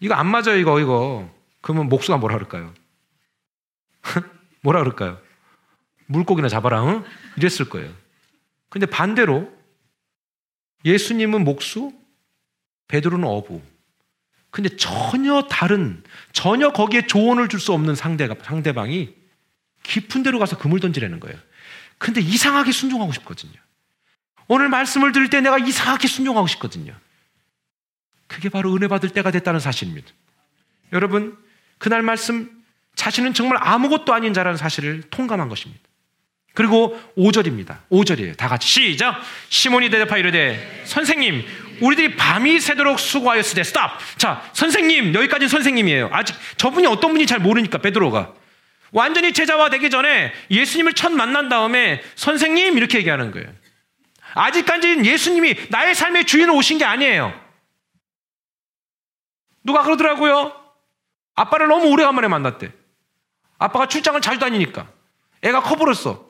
[0.00, 1.30] 이거 안 맞아요, 이거, 이거.
[1.60, 2.74] 그러면 목수가 뭐라 그럴까요?
[4.62, 5.18] 뭐라 그럴까요?
[6.06, 7.04] 물고기나 잡아라, 응?
[7.36, 7.92] 이랬을 거예요.
[8.68, 9.50] 근데 반대로
[10.84, 11.92] 예수님은 목수,
[12.88, 13.62] 베드로는 어부.
[14.50, 19.14] 근데 전혀 다른, 전혀 거기에 조언을 줄 수 없는 상대가, 상대방이
[19.82, 21.38] 깊은 데로 가서 금을 던지라는 거예요.
[21.98, 23.52] 근데 이상하게 순종하고 싶거든요.
[24.46, 26.94] 오늘 말씀을 들을 때 내가 이상하게 순종하고 싶거든요.
[28.26, 30.08] 그게 바로 은혜 받을 때가 됐다는 사실입니다.
[30.92, 31.36] 여러분,
[31.78, 32.50] 그날 말씀,
[32.94, 35.82] 자신은 정말 아무것도 아닌 자라는 사실을 통감한 것입니다.
[36.54, 37.78] 그리고 5절입니다.
[37.90, 38.36] 5절이에요.
[38.36, 39.20] 다 같이 시작.
[39.48, 41.44] 시몬이 대답하여 이르되 선생님
[41.80, 43.98] 우리들이 밤이 새도록 수고하였을 때 스탑.
[44.18, 46.10] 자, 선생님 여기까지 선생님이에요.
[46.12, 48.34] 아직 저분이 어떤 분이 잘 모르니까 베드로가
[48.92, 53.52] 완전히 제자화 되기 전에 예수님을 첫 만난 다음에 선생님 이렇게 얘기하는 거예요.
[54.34, 57.38] 아직까지는 예수님이 나의 삶의 주인으로 오신 게 아니에요.
[59.64, 60.52] 누가 그러더라고요?
[61.34, 62.72] 아빠를 너무 오래간만에 만났대.
[63.58, 64.90] 아빠가 출장을 자주 다니니까.
[65.42, 66.26] 애가 커버렸어.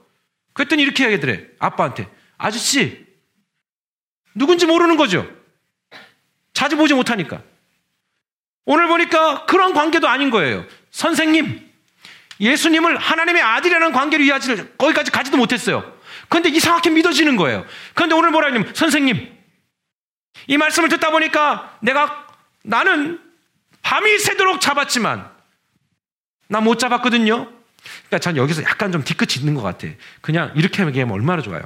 [0.52, 1.46] 그랬더니 이렇게 얘기하더래.
[1.58, 2.08] 아빠한테.
[2.36, 3.06] 아저씨,
[4.34, 5.37] 누군지 모르는 거죠.
[6.58, 7.40] 자주 보지 못하니까.
[8.64, 10.66] 오늘 보니까 그런 관계도 아닌 거예요.
[10.90, 11.70] 선생님,
[12.40, 15.96] 예수님을 하나님의 아들이라는 관계로 이해하지, 거기까지 가지도 못했어요.
[16.28, 17.64] 그런데 이상하게 믿어지는 거예요.
[17.94, 19.32] 그런데 오늘 뭐라 하냐면, 선생님,
[20.48, 22.26] 이 말씀을 듣다 보니까 내가,
[22.64, 23.20] 나는
[23.82, 25.30] 밤이 새도록 잡았지만,
[26.48, 27.52] 나 못 잡았거든요.
[28.08, 29.86] 그러니까 전 여기서 약간 좀 뒤끝이 있는 것 같아.
[30.22, 31.62] 그냥 이렇게 얘기하면 얼마나 좋아요.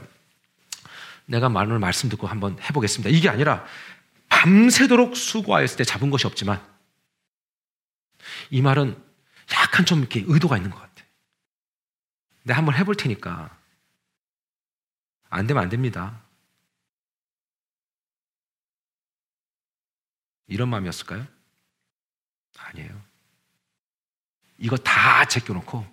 [1.24, 3.08] 내가 말을 말씀 듣고 한번 해보겠습니다.
[3.08, 3.64] 이게 아니라
[4.32, 6.66] 밤새도록 수고하였을 때 잡은 것이 없지만
[8.50, 9.00] 이 말은
[9.52, 11.04] 약간 좀 이렇게 의도가 있는 것 같아.
[12.42, 13.56] 내가 한번 해볼 테니까
[15.28, 16.22] 안 되면 안 됩니다.
[20.48, 21.26] 이런 마음이었을까요?
[22.56, 23.04] 아니에요.
[24.58, 25.86] 이거 다 제껴놓고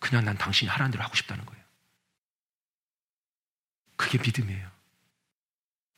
[0.00, 1.64] 그냥 난 당신이 하라는 대로 하고 싶다는 거예요.
[3.96, 4.70] 그게 믿음이에요.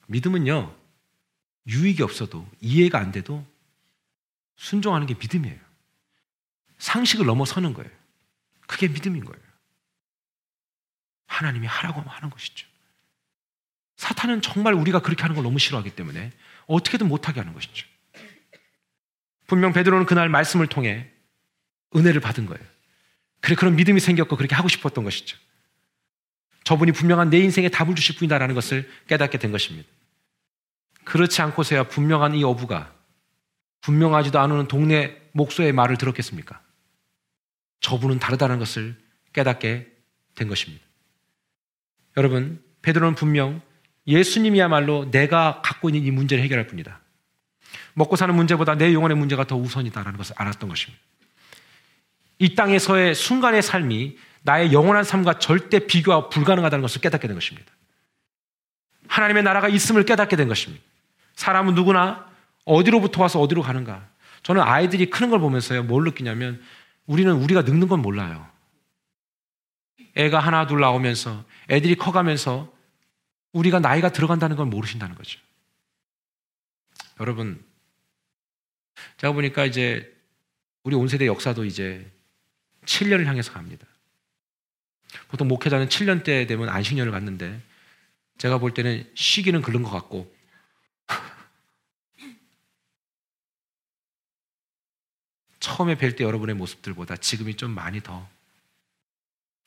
[0.08, 0.81] 믿음은요,
[1.66, 3.46] 유익이 없어도, 이해가 안 돼도
[4.56, 5.58] 순종하는 게 믿음이에요.
[6.78, 7.90] 상식을 넘어서는 거예요.
[8.66, 9.42] 그게 믿음인 거예요.
[11.26, 12.66] 하나님이 하라고 하면 하는 것이죠.
[13.96, 16.32] 사탄은 정말 우리가 그렇게 하는 걸 너무 싫어하기 때문에
[16.66, 17.86] 어떻게든 못하게 하는 것이죠.
[19.46, 21.10] 분명 베드로는 그날 말씀을 통해
[21.94, 22.64] 은혜를 받은 거예요.
[23.40, 25.36] 그래 그런 믿음이 생겼고 그렇게 하고 싶었던 것이죠.
[26.64, 29.88] 저분이 분명한 내 인생에 답을 주실 분이다라는 것을 깨닫게 된 것입니다.
[31.04, 32.92] 그렇지 않고서야 분명한 이 어부가
[33.80, 36.60] 분명하지도 않은 동네 목소의 말을 들었겠습니까?
[37.80, 38.96] 저분은 다르다는 것을
[39.32, 39.90] 깨닫게
[40.34, 40.84] 된 것입니다.
[42.16, 43.60] 여러분, 베드로는 분명
[44.06, 47.00] 예수님이야말로 내가 갖고 있는 이 문제를 해결할 뿐이다.
[47.94, 51.02] 먹고 사는 문제보다 내 영혼의 문제가 더 우선이다라는 것을 알았던 것입니다.
[52.38, 57.70] 이 땅에서의 순간의 삶이 나의 영원한 삶과 절대 비교가 불가능하다는 것을 깨닫게 된 것입니다.
[59.06, 60.84] 하나님의 나라가 있음을 깨닫게 된 것입니다.
[61.34, 62.26] 사람은 누구나
[62.64, 64.08] 어디로부터 와서 어디로 가는가.
[64.42, 66.62] 저는 아이들이 크는 걸 보면서요, 뭘 느끼냐면
[67.06, 68.48] 우리는 우리가 늙는 건 몰라요.
[70.14, 72.72] 애가 하나, 둘 나오면서 애들이 커가면서
[73.52, 75.40] 우리가 나이가 들어간다는 걸 모르신다는 거죠.
[77.20, 77.64] 여러분,
[79.18, 80.12] 제가 보니까 이제
[80.84, 82.10] 우리 온 세대 역사도 이제
[82.84, 83.86] 7년을 향해서 갑니다.
[85.28, 87.60] 보통 목회자는 7년 때 되면 안식년을 갖는데
[88.38, 90.34] 제가 볼 때는 시기는 그런 것 같고
[95.60, 98.28] 처음에 뵐 때 여러분의 모습들보다 지금이 좀 많이 더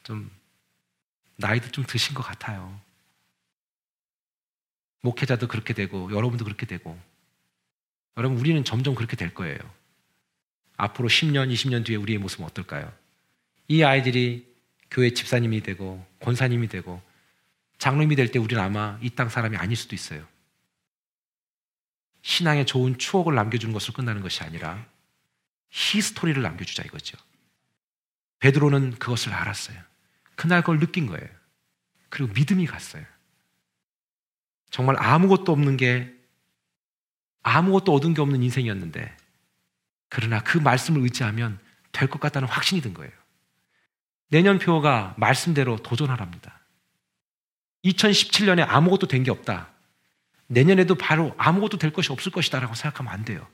[0.05, 0.29] 좀
[1.37, 2.79] 나이도 좀 드신 것 같아요.
[5.01, 6.97] 목회자도 그렇게 되고 여러분도 그렇게 되고
[8.15, 9.57] 여러분 우리는 점점 그렇게 될 거예요.
[10.77, 12.93] 앞으로 10년, 20년 뒤에 우리의 모습은 어떨까요?
[13.67, 14.47] 이 아이들이
[14.91, 17.01] 교회 집사님이 되고 권사님이 되고
[17.79, 20.25] 장로님이 될 때 우리는 아마 이 땅 사람이 아닐 수도 있어요.
[22.25, 24.83] 신앙에 좋은 추억을 남겨주는 것으로 끝나는 것이 아니라
[25.69, 27.19] 히스토리를 남겨주자 이거죠.
[28.39, 29.79] 베드로는 그것을 알았어요.
[30.35, 31.29] 그날 그걸 느낀 거예요.
[32.09, 33.05] 그리고 믿음이 갔어요.
[34.71, 36.11] 정말 아무것도 없는 게
[37.43, 39.15] 아무것도 얻은 게 없는 인생이었는데
[40.09, 41.59] 그러나 그 말씀을 의지하면
[41.91, 43.11] 될 것 같다는 확신이 든 거예요.
[44.29, 46.59] 내년 표가 말씀대로 도전하랍니다.
[47.83, 49.74] 2017년에 아무것도 된 게 없다.
[50.47, 53.47] 내년에도 바로 아무것도 될 것이 없을 것이다라고 생각하면 안 돼요.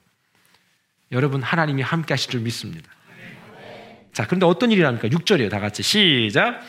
[1.12, 2.90] 여러분 하나님이 함께 하실 줄 믿습니다.
[4.14, 5.08] 자, 그런데 어떤 일이 납니까?
[5.08, 5.50] 6절이에요.
[5.50, 6.62] 다 같이 시작.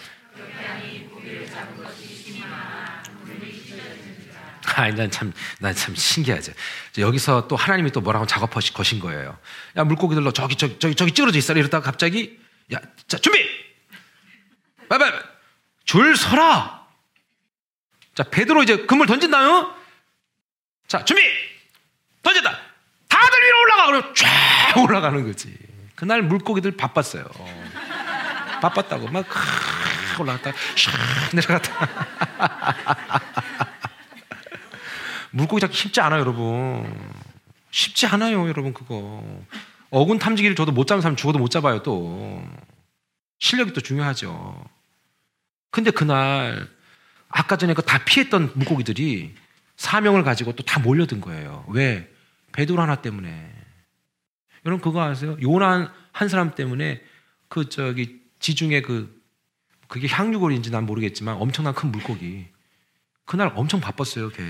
[4.75, 6.53] 아, 난 참, 난 참 신기하죠.
[6.99, 9.37] 여기서 또 하나님이 또 뭐라고 작업하신 거신 거예요.
[9.77, 11.53] 야, 물고기들로 저기, 저기, 저기, 저기 찌그러져 있어.
[11.53, 12.39] 이러다가 갑자기,
[12.73, 13.39] 야, 자, 준비!
[14.89, 15.13] 빨빨!
[15.85, 16.87] 줄 서라!
[18.15, 19.75] 자, 베드로 이제 그물 던진다요?
[20.93, 21.23] 자, 준비!
[22.23, 22.51] 던진다!
[23.09, 23.87] 다들 위로 올라가!
[23.87, 25.57] 그러면 쫙 올라가는 거지.
[25.95, 27.25] 그날 물고기들 바빴어요.
[28.61, 29.09] 바빴다고.
[29.09, 29.25] 막,
[30.21, 31.89] 올라갔다, 샥 내려갔다.
[35.33, 36.95] 물고기 잡기 쉽지 않아요, 여러분.
[37.71, 39.25] 쉽지 않아요, 여러분, 그거.
[39.89, 42.45] 어군 탐지기를 저도 못 잡는 사람 죽어도 못 잡아요, 또.
[43.39, 44.63] 실력이 또 중요하죠.
[45.71, 46.69] 근데 그날,
[47.31, 49.35] 아까 전에 그 다 피했던 물고기들이
[49.83, 51.65] 사명을 가지고 또 다 몰려든 거예요.
[51.69, 52.09] 왜?
[52.53, 53.53] 베드로 하나 때문에.
[54.65, 55.37] 여러분 그거 아세요?
[55.43, 57.03] 요나 한 사람 때문에
[57.49, 59.21] 그 저기 지중해 그
[59.89, 62.47] 그게 향유골인지 난 모르겠지만 엄청난 큰 물고기.
[63.25, 64.45] 그날 엄청 바빴어요, 걔.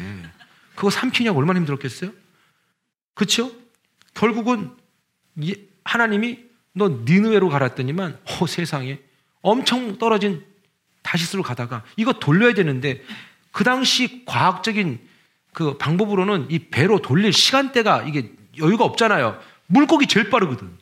[0.74, 2.12] 그거 삼키냐고 얼마나 힘들었겠어요?
[3.14, 3.50] 그렇죠?
[4.14, 4.76] 결국은
[5.84, 9.00] 하나님이 너 니느웨로 가랐더니만 어 세상에
[9.40, 10.44] 엄청 떨어진
[11.02, 13.02] 다시스로 가다가 이거 돌려야 되는데
[13.50, 15.11] 그 당시 과학적인
[15.52, 19.40] 그 방법으로는 이 배로 돌릴 시간대가 이게 여유가 없잖아요.
[19.66, 20.78] 물고기 제일 빠르거든.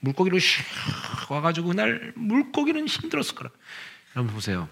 [0.00, 3.50] 물고기로 슉 와가지고 그날 물고기는 힘들었을 거라.
[4.14, 4.68] 여러분 보세요.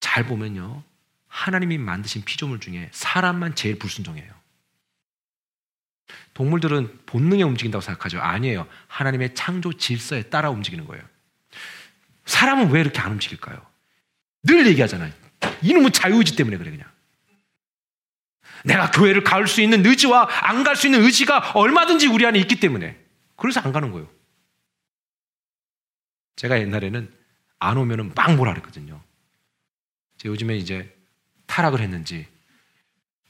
[0.00, 0.82] 잘 보면요.
[1.28, 4.32] 하나님이 만드신 피조물 중에 사람만 제일 불순종해요.
[6.34, 8.20] 동물들은 본능에 움직인다고 생각하죠.
[8.20, 8.66] 아니에요.
[8.88, 11.02] 하나님의 창조 질서에 따라 움직이는 거예요.
[12.24, 13.64] 사람은 왜 이렇게 안 움직일까요?
[14.42, 15.12] 늘 얘기하잖아요.
[15.62, 16.88] 이놈의 자유의지 때문에 그래, 그냥.
[18.64, 22.60] 내가 교회를 갈 수 있는 의지와 안 갈 수 있는 의지가 얼마든지 우리 안에 있기
[22.60, 22.98] 때문에.
[23.36, 24.10] 그래서 안 가는 거예요.
[26.36, 27.12] 제가 옛날에는
[27.58, 29.02] 안 오면은 빵 뭐라 그랬거든요.
[30.24, 30.94] 요즘에 이제
[31.46, 32.28] 타락을 했는지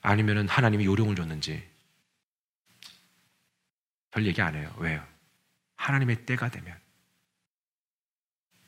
[0.02, 1.68] 아니면은 하나님이 요령을 줬는지
[4.10, 4.74] 별 얘기 안 해요.
[4.78, 5.06] 왜요?
[5.76, 6.76] 하나님의 때가 되면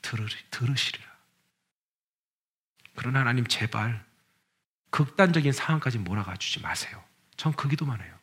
[0.01, 1.05] 들으, 들으시리라.
[2.95, 4.03] 그러나 하나님 제발
[4.93, 7.03] 극단적인 상황까지 몰아가 주지 마세요.
[7.35, 8.13] 전 그 기도만 해요.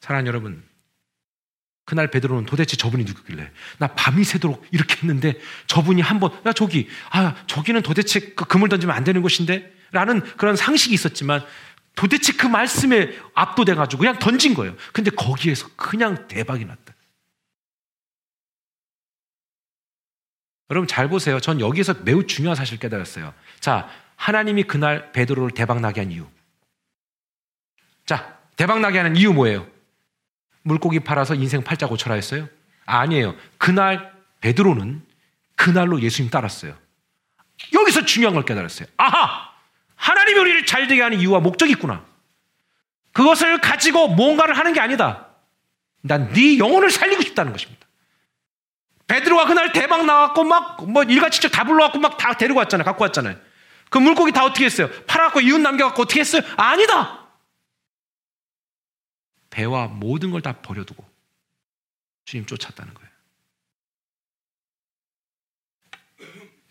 [0.00, 0.68] 사랑하는 여러분,
[1.84, 7.36] 그날 베드로는 도대체 저분이 누구길래 나 밤이 새도록 이렇게 했는데 저분이 한번 야 저기 아
[7.46, 11.44] 저기는 도대체 그 그물 던지면 안 되는 곳인데 라는 그런 상식이 있었지만
[11.94, 14.76] 도대체 그 말씀에 압도돼 가지고 그냥 던진 거예요.
[14.92, 16.94] 근데 거기에서 그냥 대박이 났다.
[20.70, 21.38] 여러분 잘 보세요.
[21.38, 23.34] 전 여기서 매우 중요한 사실을 깨달았어요.
[23.60, 23.90] 자,
[24.26, 26.24] 하나님이 그날 베드로를 대박 나게 한 이유.
[28.06, 29.66] 자, 대박 나게 하는 이유 뭐예요?
[30.62, 32.48] 물고기 팔아서 인생 팔자 고쳐라 했어요?
[32.86, 33.34] 아니에요.
[33.58, 35.04] 그날 베드로는
[35.56, 36.76] 그날로 예수님 따랐어요.
[37.72, 38.86] 여기서 중요한 걸 깨달았어요.
[38.96, 39.50] 아하!
[39.96, 42.04] 하나님이 우리를 잘 되게 하는 이유와 목적이 있구나.
[43.12, 45.26] 그것을 가지고 뭔가를 하는 게 아니다.
[46.02, 47.88] 난 네 영혼을 살리고 싶다는 것입니다.
[49.08, 52.84] 베드로가 그날 대박 나왔고 막 뭐 일가친척 다 불러갖고 막 다 데리고 왔잖아요.
[52.84, 53.36] 갖고 왔잖아요.
[53.92, 54.88] 그 물고기 다 어떻게 했어요?
[55.06, 56.42] 팔아갖고 이웃 남겨갖고 어떻게 했어요?
[56.56, 57.28] 아니다.
[59.50, 61.04] 배와 모든 걸 다 버려두고
[62.24, 63.12] 주님 쫓았다는 거예요.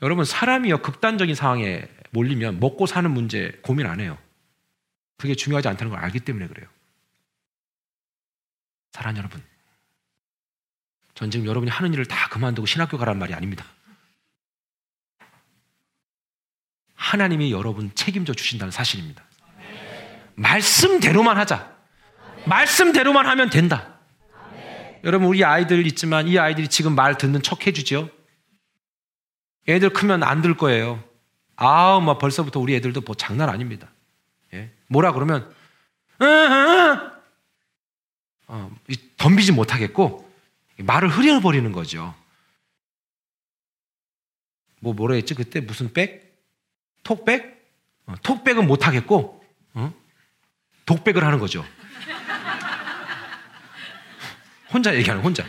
[0.01, 4.17] 여러분 사람이요 극단적인 상황에 몰리면 먹고 사는 문제 고민 안 해요.
[5.17, 6.67] 그게 중요하지 않다는 걸 알기 때문에 그래요.
[8.91, 9.41] 사랑 여러분,
[11.13, 13.65] 전 지금 여러분이 하는 일을 다 그만두고 신학교 가란 말이 아닙니다.
[17.05, 19.23] 하나님이 여러분 책임져 주신다는 사실입니다.
[20.35, 21.75] 말씀대로만 하자.
[22.45, 23.99] 말씀대로만 하면 된다.
[25.03, 28.07] 여러분, 우리 아이들 있지만 이 아이들이 지금 말 듣는 척 해주죠?
[29.67, 31.03] 애들 크면 안 들 거예요.
[31.55, 33.89] 아우, 막 벌써부터 우리 애들도 뭐 장난 아닙니다.
[34.53, 34.69] 예?
[34.87, 35.51] 뭐라 그러면,
[38.47, 38.71] 어,
[39.17, 40.31] 덤비지 못하겠고,
[40.77, 42.13] 말을 흐려버리는 거죠.
[44.79, 45.33] 뭐, 뭐라 했지?
[45.33, 46.30] 그때 무슨 백?
[47.03, 47.73] 톡백?
[48.07, 49.43] 어, 톡백은 못하겠고,
[49.73, 49.93] 어?
[50.85, 51.65] 독백을 하는 거죠.
[54.71, 55.43] 혼자 얘기하는 혼자.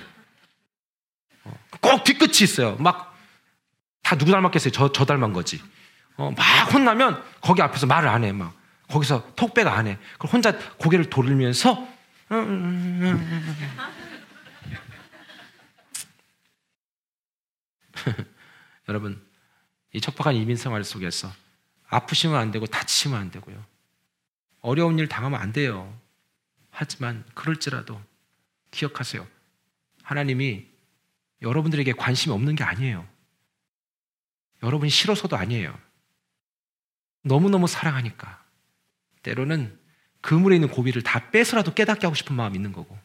[1.44, 2.76] 어, 꼭 뒤끝이 있어요.
[2.76, 3.12] 막
[4.12, 4.72] 다 누구 닮았겠어요?
[4.72, 5.62] 저, 저 닮은 거지.
[6.16, 6.42] 어, 막
[6.74, 8.32] 혼나면 거기 앞에서 말을 안 해.
[8.32, 8.52] 막
[8.88, 9.96] 거기서 톡백 안 해.
[10.18, 11.88] 그럼 혼자 고개를 돌리면서
[18.88, 19.24] 여러분
[19.92, 21.32] 이 척박한 이민 생활 속에서
[21.88, 23.62] 아프시면 안 되고 다치시면 안 되고요.
[24.60, 25.98] 어려운 일 당하면 안 돼요.
[26.70, 28.00] 하지만 그럴지라도
[28.70, 29.26] 기억하세요.
[30.02, 30.66] 하나님이
[31.42, 33.06] 여러분들에게 관심이 없는 게 아니에요.
[34.62, 35.78] 여러분이 싫어서도 아니에요.
[37.22, 38.42] 너무너무 사랑하니까.
[39.22, 39.78] 때로는
[40.20, 42.98] 그물에 있는 고비를 다 빼서라도 깨닫게 하고 싶은 마음이 있는 거고.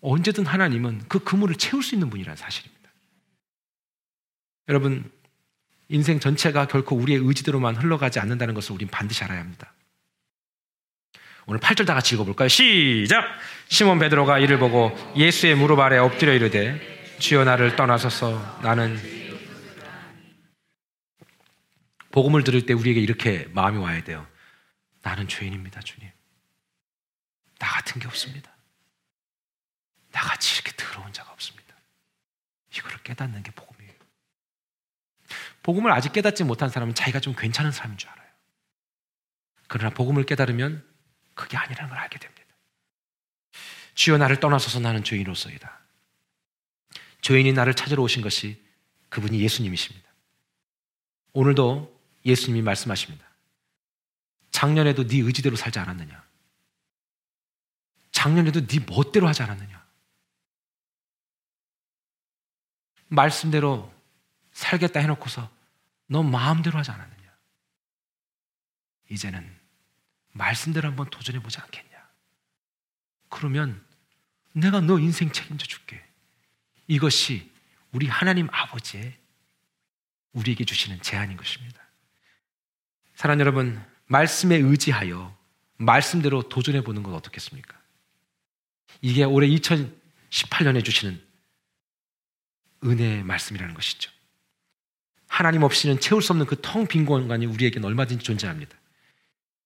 [0.00, 2.81] 언제든 하나님은 그 그물을 채울 수 있는 분이라는 사실입니다.
[4.68, 5.10] 여러분,
[5.88, 9.72] 인생 전체가 결코 우리의 의지대로만 흘러가지 않는다는 것을 우린 반드시 알아야 합니다.
[11.46, 12.48] 오늘 8절 다 같이 읽어볼까요?
[12.48, 13.24] 시작!
[13.68, 16.80] 시몬 베드로가 이를 보고 예수의 무릎 아래 엎드려 이르되
[17.18, 18.98] 주여 나를 떠나서서 나는
[22.12, 24.26] 복음을 들을 때 우리에게 이렇게 마음이 와야 돼요.
[25.02, 26.08] 나는 죄인입니다, 주님.
[27.58, 28.50] 나 같은 게 없습니다.
[30.12, 31.74] 나같이 이렇게 더러운 자가 없습니다.
[32.76, 33.81] 이거를 깨닫는 게 복음이에요.
[35.62, 38.28] 복음을 아직 깨닫지 못한 사람은 자기가 좀 괜찮은 사람인 줄 알아요.
[39.68, 40.86] 그러나 복음을 깨달으면
[41.34, 42.42] 그게 아니라는 걸 알게 됩니다.
[43.94, 45.80] 주여 나를 떠나서서 나는 죄인으로서이다.
[47.20, 48.60] 죄인이 나를 찾으러 오신 것이
[49.08, 50.10] 그분이 예수님이십니다.
[51.32, 53.24] 오늘도 예수님이 말씀하십니다.
[54.50, 56.22] 작년에도 네 의지대로 살지 않았느냐?
[58.10, 59.82] 작년에도 네 멋대로 하지 않았느냐?
[63.08, 63.92] 말씀대로
[64.52, 65.50] 살겠다 해놓고서
[66.06, 67.22] 너 마음대로 하지 않았느냐?
[69.10, 69.58] 이제는
[70.32, 71.92] 말씀대로 한번 도전해 보지 않겠냐?
[73.28, 73.84] 그러면
[74.52, 76.02] 내가 너 인생 책임져 줄게.
[76.86, 77.50] 이것이
[77.92, 79.18] 우리 하나님 아버지의
[80.32, 81.80] 우리에게 주시는 제안인 것입니다.
[83.14, 85.36] 사랑 여러분, 말씀에 의지하여
[85.76, 87.80] 말씀대로 도전해 보는 건 어떻겠습니까?
[89.00, 91.22] 이게 올해 2018년에 주시는
[92.84, 94.10] 은혜의 말씀이라는 것이죠.
[95.32, 98.76] 하나님 없이는 채울 수 없는 그 텅 빈 공간이 우리에게는 얼마든지 존재합니다.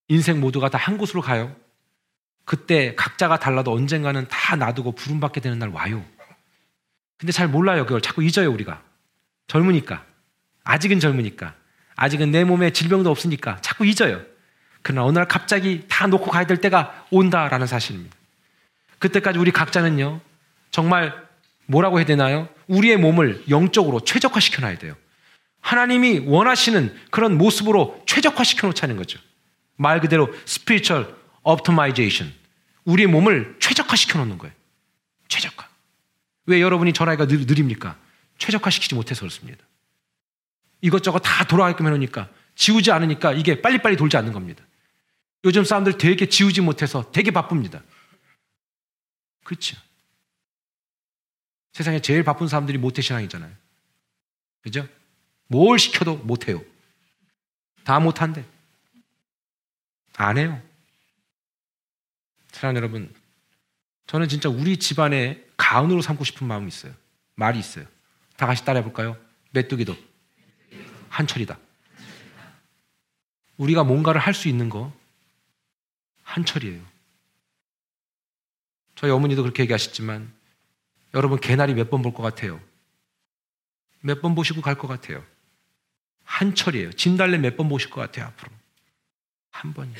[0.06, 1.54] 인생 모두가 다 한 곳으로 가요.
[2.44, 6.04] 그때 각자가 달라도 언젠가는 다 놔두고 부름받게 되는 날 와요.
[7.18, 7.84] 근데 잘 몰라요.
[7.84, 8.80] 그걸 자꾸 잊어요, 우리가.
[9.48, 10.04] 젊으니까.
[10.62, 11.54] 아직은 젊으니까.
[11.96, 14.22] 아직은 내 몸에 질병도 없으니까 자꾸 잊어요.
[14.82, 18.14] 그러나 어느 날 갑자기 다 놓고 가야 될 때가 온다라는 사실입니다.
[19.00, 20.20] 그때까지 우리 각자는요,
[20.70, 21.12] 정말
[21.66, 22.48] 뭐라고 해야 되나요?
[22.68, 24.94] 우리의 몸을 영적으로 최적화시켜 놔야 돼요.
[25.66, 29.18] 하나님이 원하시는 그런 모습으로 최적화시켜 놓자는 거죠.
[29.74, 31.12] 말 그대로 spiritual
[31.42, 32.32] optimization.
[32.84, 34.54] 우리의 몸을 최적화시켜 놓는 거예요.
[35.26, 35.68] 최적화.
[36.46, 37.98] 왜 여러분이 전화기가 느립니까?
[38.38, 39.64] 최적화시키지 못해서 그렇습니다.
[40.82, 44.62] 이것저것 다 돌아가게끔 해놓으니까 지우지 않으니까 이게 빨리빨리 돌지 않는 겁니다.
[45.44, 47.82] 요즘 사람들 되게 지우지 못해서 되게 바쁩니다.
[49.42, 49.76] 그렇죠.
[51.72, 53.50] 세상에 제일 바쁜 사람들이 모태신앙이잖아요.
[54.62, 54.86] 그죠?
[55.48, 56.62] 뭘 시켜도 못해요.
[57.84, 58.44] 다 못한대.
[60.16, 60.60] 안 해요.
[62.48, 63.14] 사랑 여러분,
[64.06, 66.94] 저는 진짜 우리 집안의 가은으로 삼고 싶은 마음이 있어요.
[67.34, 67.86] 말이 있어요.
[68.36, 69.16] 다 같이 따라해 볼까요?
[69.50, 69.96] 메뚜기도.
[71.10, 71.58] 한철이다.
[73.58, 74.92] 우리가 뭔가를 할 수 있는 거
[76.22, 76.82] 한철이에요.
[78.94, 80.32] 저희 어머니도 그렇게 얘기하셨지만
[81.14, 82.60] 여러분 개나리 몇 번 볼 것 같아요?
[84.00, 85.24] 몇 번 보시고 갈 것 같아요?
[86.26, 86.92] 한 철이에요.
[86.92, 88.50] 진달래 몇 번 보실 것 같아요, 앞으로?
[89.52, 89.96] 한 번이에요.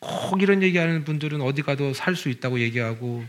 [0.00, 3.24] 꼭 이런 얘기하는 분들은 어디 가도 살 수 있다고 얘기하고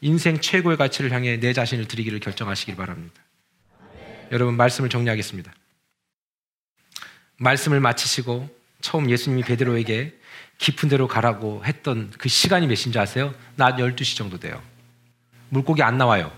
[0.00, 3.22] 인생 최고의 가치를 향해 내 자신을 드리기를 결정하시길 바랍니다.
[4.32, 5.52] 여러분 말씀을 정리하겠습니다.
[7.38, 8.48] 말씀을 마치시고
[8.80, 10.18] 처음 예수님이 베드로에게
[10.58, 13.34] 깊은 데로 가라고 했던 그 시간이 몇인지 아세요?
[13.56, 14.62] 낮 12시 정도 돼요.
[15.50, 16.32] 물고기 안 나와요.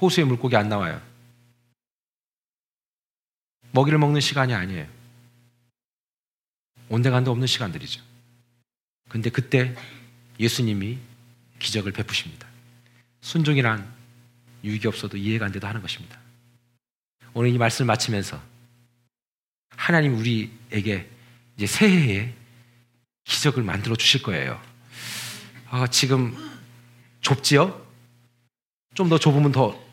[0.00, 1.00] 호수에 물고기 안 나와요.
[3.72, 4.86] 먹이를 먹는 시간이 아니에요.
[6.88, 8.02] 온데간데 없는 시간들이죠.
[9.08, 9.74] 근데 그때
[10.40, 10.98] 예수님이
[11.58, 12.46] 기적을 베푸십니다.
[13.20, 13.92] 순종이란
[14.64, 16.18] 유익이 없어도 이해가 안 돼도 하는 것입니다.
[17.34, 18.40] 오늘 이 말씀을 마치면서
[19.70, 21.10] 하나님 우리에게
[21.56, 22.34] 이제 새해에
[23.24, 24.60] 기적을 만들어 주실 거예요.
[25.68, 26.34] 아, 지금
[27.20, 27.86] 좁지요?
[28.94, 29.87] 좀 더 좁으면 더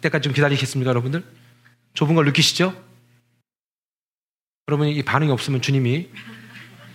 [0.00, 1.24] 때까지 좀 기다리겠습니까, 여러분들?
[1.94, 2.74] 좁은 걸 느끼시죠?
[4.68, 6.08] 여러분, 이 반응이 없으면 주님이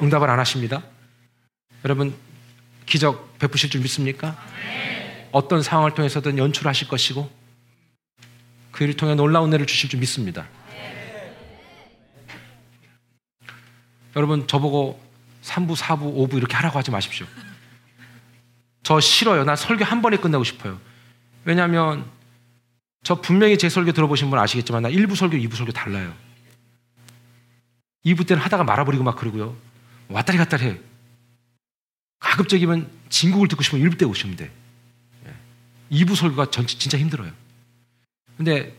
[0.01, 0.83] 응답을 안 하십니다.
[1.83, 2.15] 여러분,
[2.85, 4.37] 기적 베푸실 줄 믿습니까?
[5.31, 7.29] 어떤 상황을 통해서든 연출하실 것이고,
[8.71, 10.47] 그 일을 통해 놀라운 애를 주실 줄 믿습니다.
[14.15, 15.01] 여러분, 저보고
[15.41, 17.25] 3부, 4부, 5부 이렇게 하라고 하지 마십시오.
[18.83, 19.43] 저 싫어요.
[19.43, 20.79] 난 설교 한 번에 끝내고 싶어요.
[21.45, 22.05] 왜냐하면
[23.03, 26.13] 저 분명히 제 설교 들어보신 분 아시겠지만 나 1부 설교, 2부 설교 달라요.
[28.05, 29.55] 2부 때는 하다가 말아버리고 막 그러고요.
[30.09, 30.79] 왔다리 갔다리 해.
[32.19, 34.51] 가급적이면 진국을 듣고 싶으면 1부 때 오시면 돼.
[35.91, 36.15] 2부 예.
[36.15, 37.31] 설교가 전, 진짜 힘들어요.
[38.37, 38.75] 근데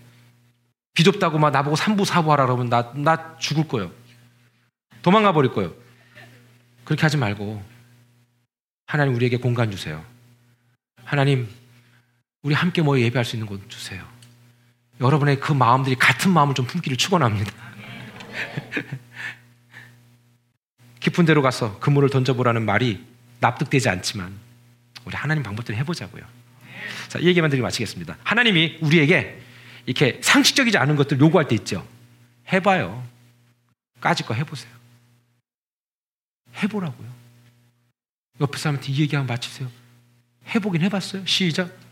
[0.95, 3.93] 비좁다고 막 나보고 3부, 4부 하라 그러면 나, 나 죽을 거예요.
[5.03, 5.75] 도망가 버릴 거예요.
[6.85, 7.63] 그렇게 하지 말고
[8.87, 10.05] 하나님 우리에게 공간 주세요.
[11.05, 11.49] 하나님
[12.43, 14.14] 우리 함께 모여 예배할 수 있는 곳 주세요.
[15.01, 17.53] 여러분의 그 마음들이 같은 마음을 좀 품기를 축원합니다.
[21.01, 23.05] 깊은 데로 가서 그물을 던져보라는 말이
[23.41, 24.33] 납득되지 않지만
[25.05, 26.23] 우리 하나님 방법대로 해보자고요.
[27.09, 28.17] 자, 이 얘기만 드리고 마치겠습니다.
[28.25, 29.41] 하나님이 우리에게
[29.87, 31.87] 이렇게 상식적이지 않은 것들 요구할 때 있죠.
[32.53, 33.07] 해봐요.
[34.01, 34.73] 까짓 거 해보세요.
[36.63, 37.09] 해보라고요.
[38.41, 39.71] 옆에 사람한테 이 얘기 한번 마치세요.
[40.55, 41.27] 해보긴 해봤어요.
[41.27, 41.84] 시작.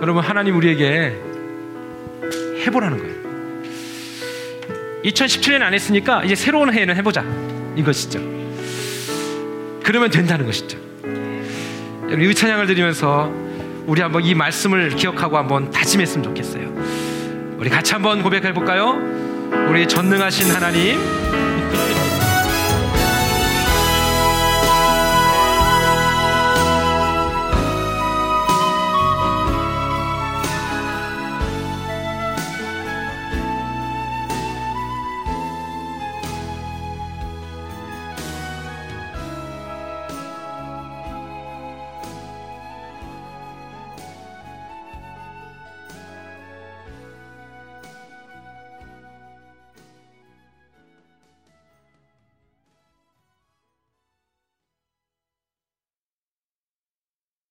[0.00, 1.14] 여러분, 하나님 우리에게
[2.66, 3.14] 해보라는 거예요.
[5.04, 7.24] 2017년 안 했으니까 이제 새로운 해에는 해보자.
[7.76, 8.18] 이것이죠.
[9.82, 10.78] 그러면 된다는 것이죠.
[12.04, 13.32] 여러분, 이 찬양을 드리면서
[13.86, 17.56] 우리 한번 이 말씀을 기억하고 한번 다짐했으면 좋겠어요.
[17.58, 18.98] 우리 같이 한번 고백해 볼까요?
[19.68, 20.98] 우리 전능하신 하나님,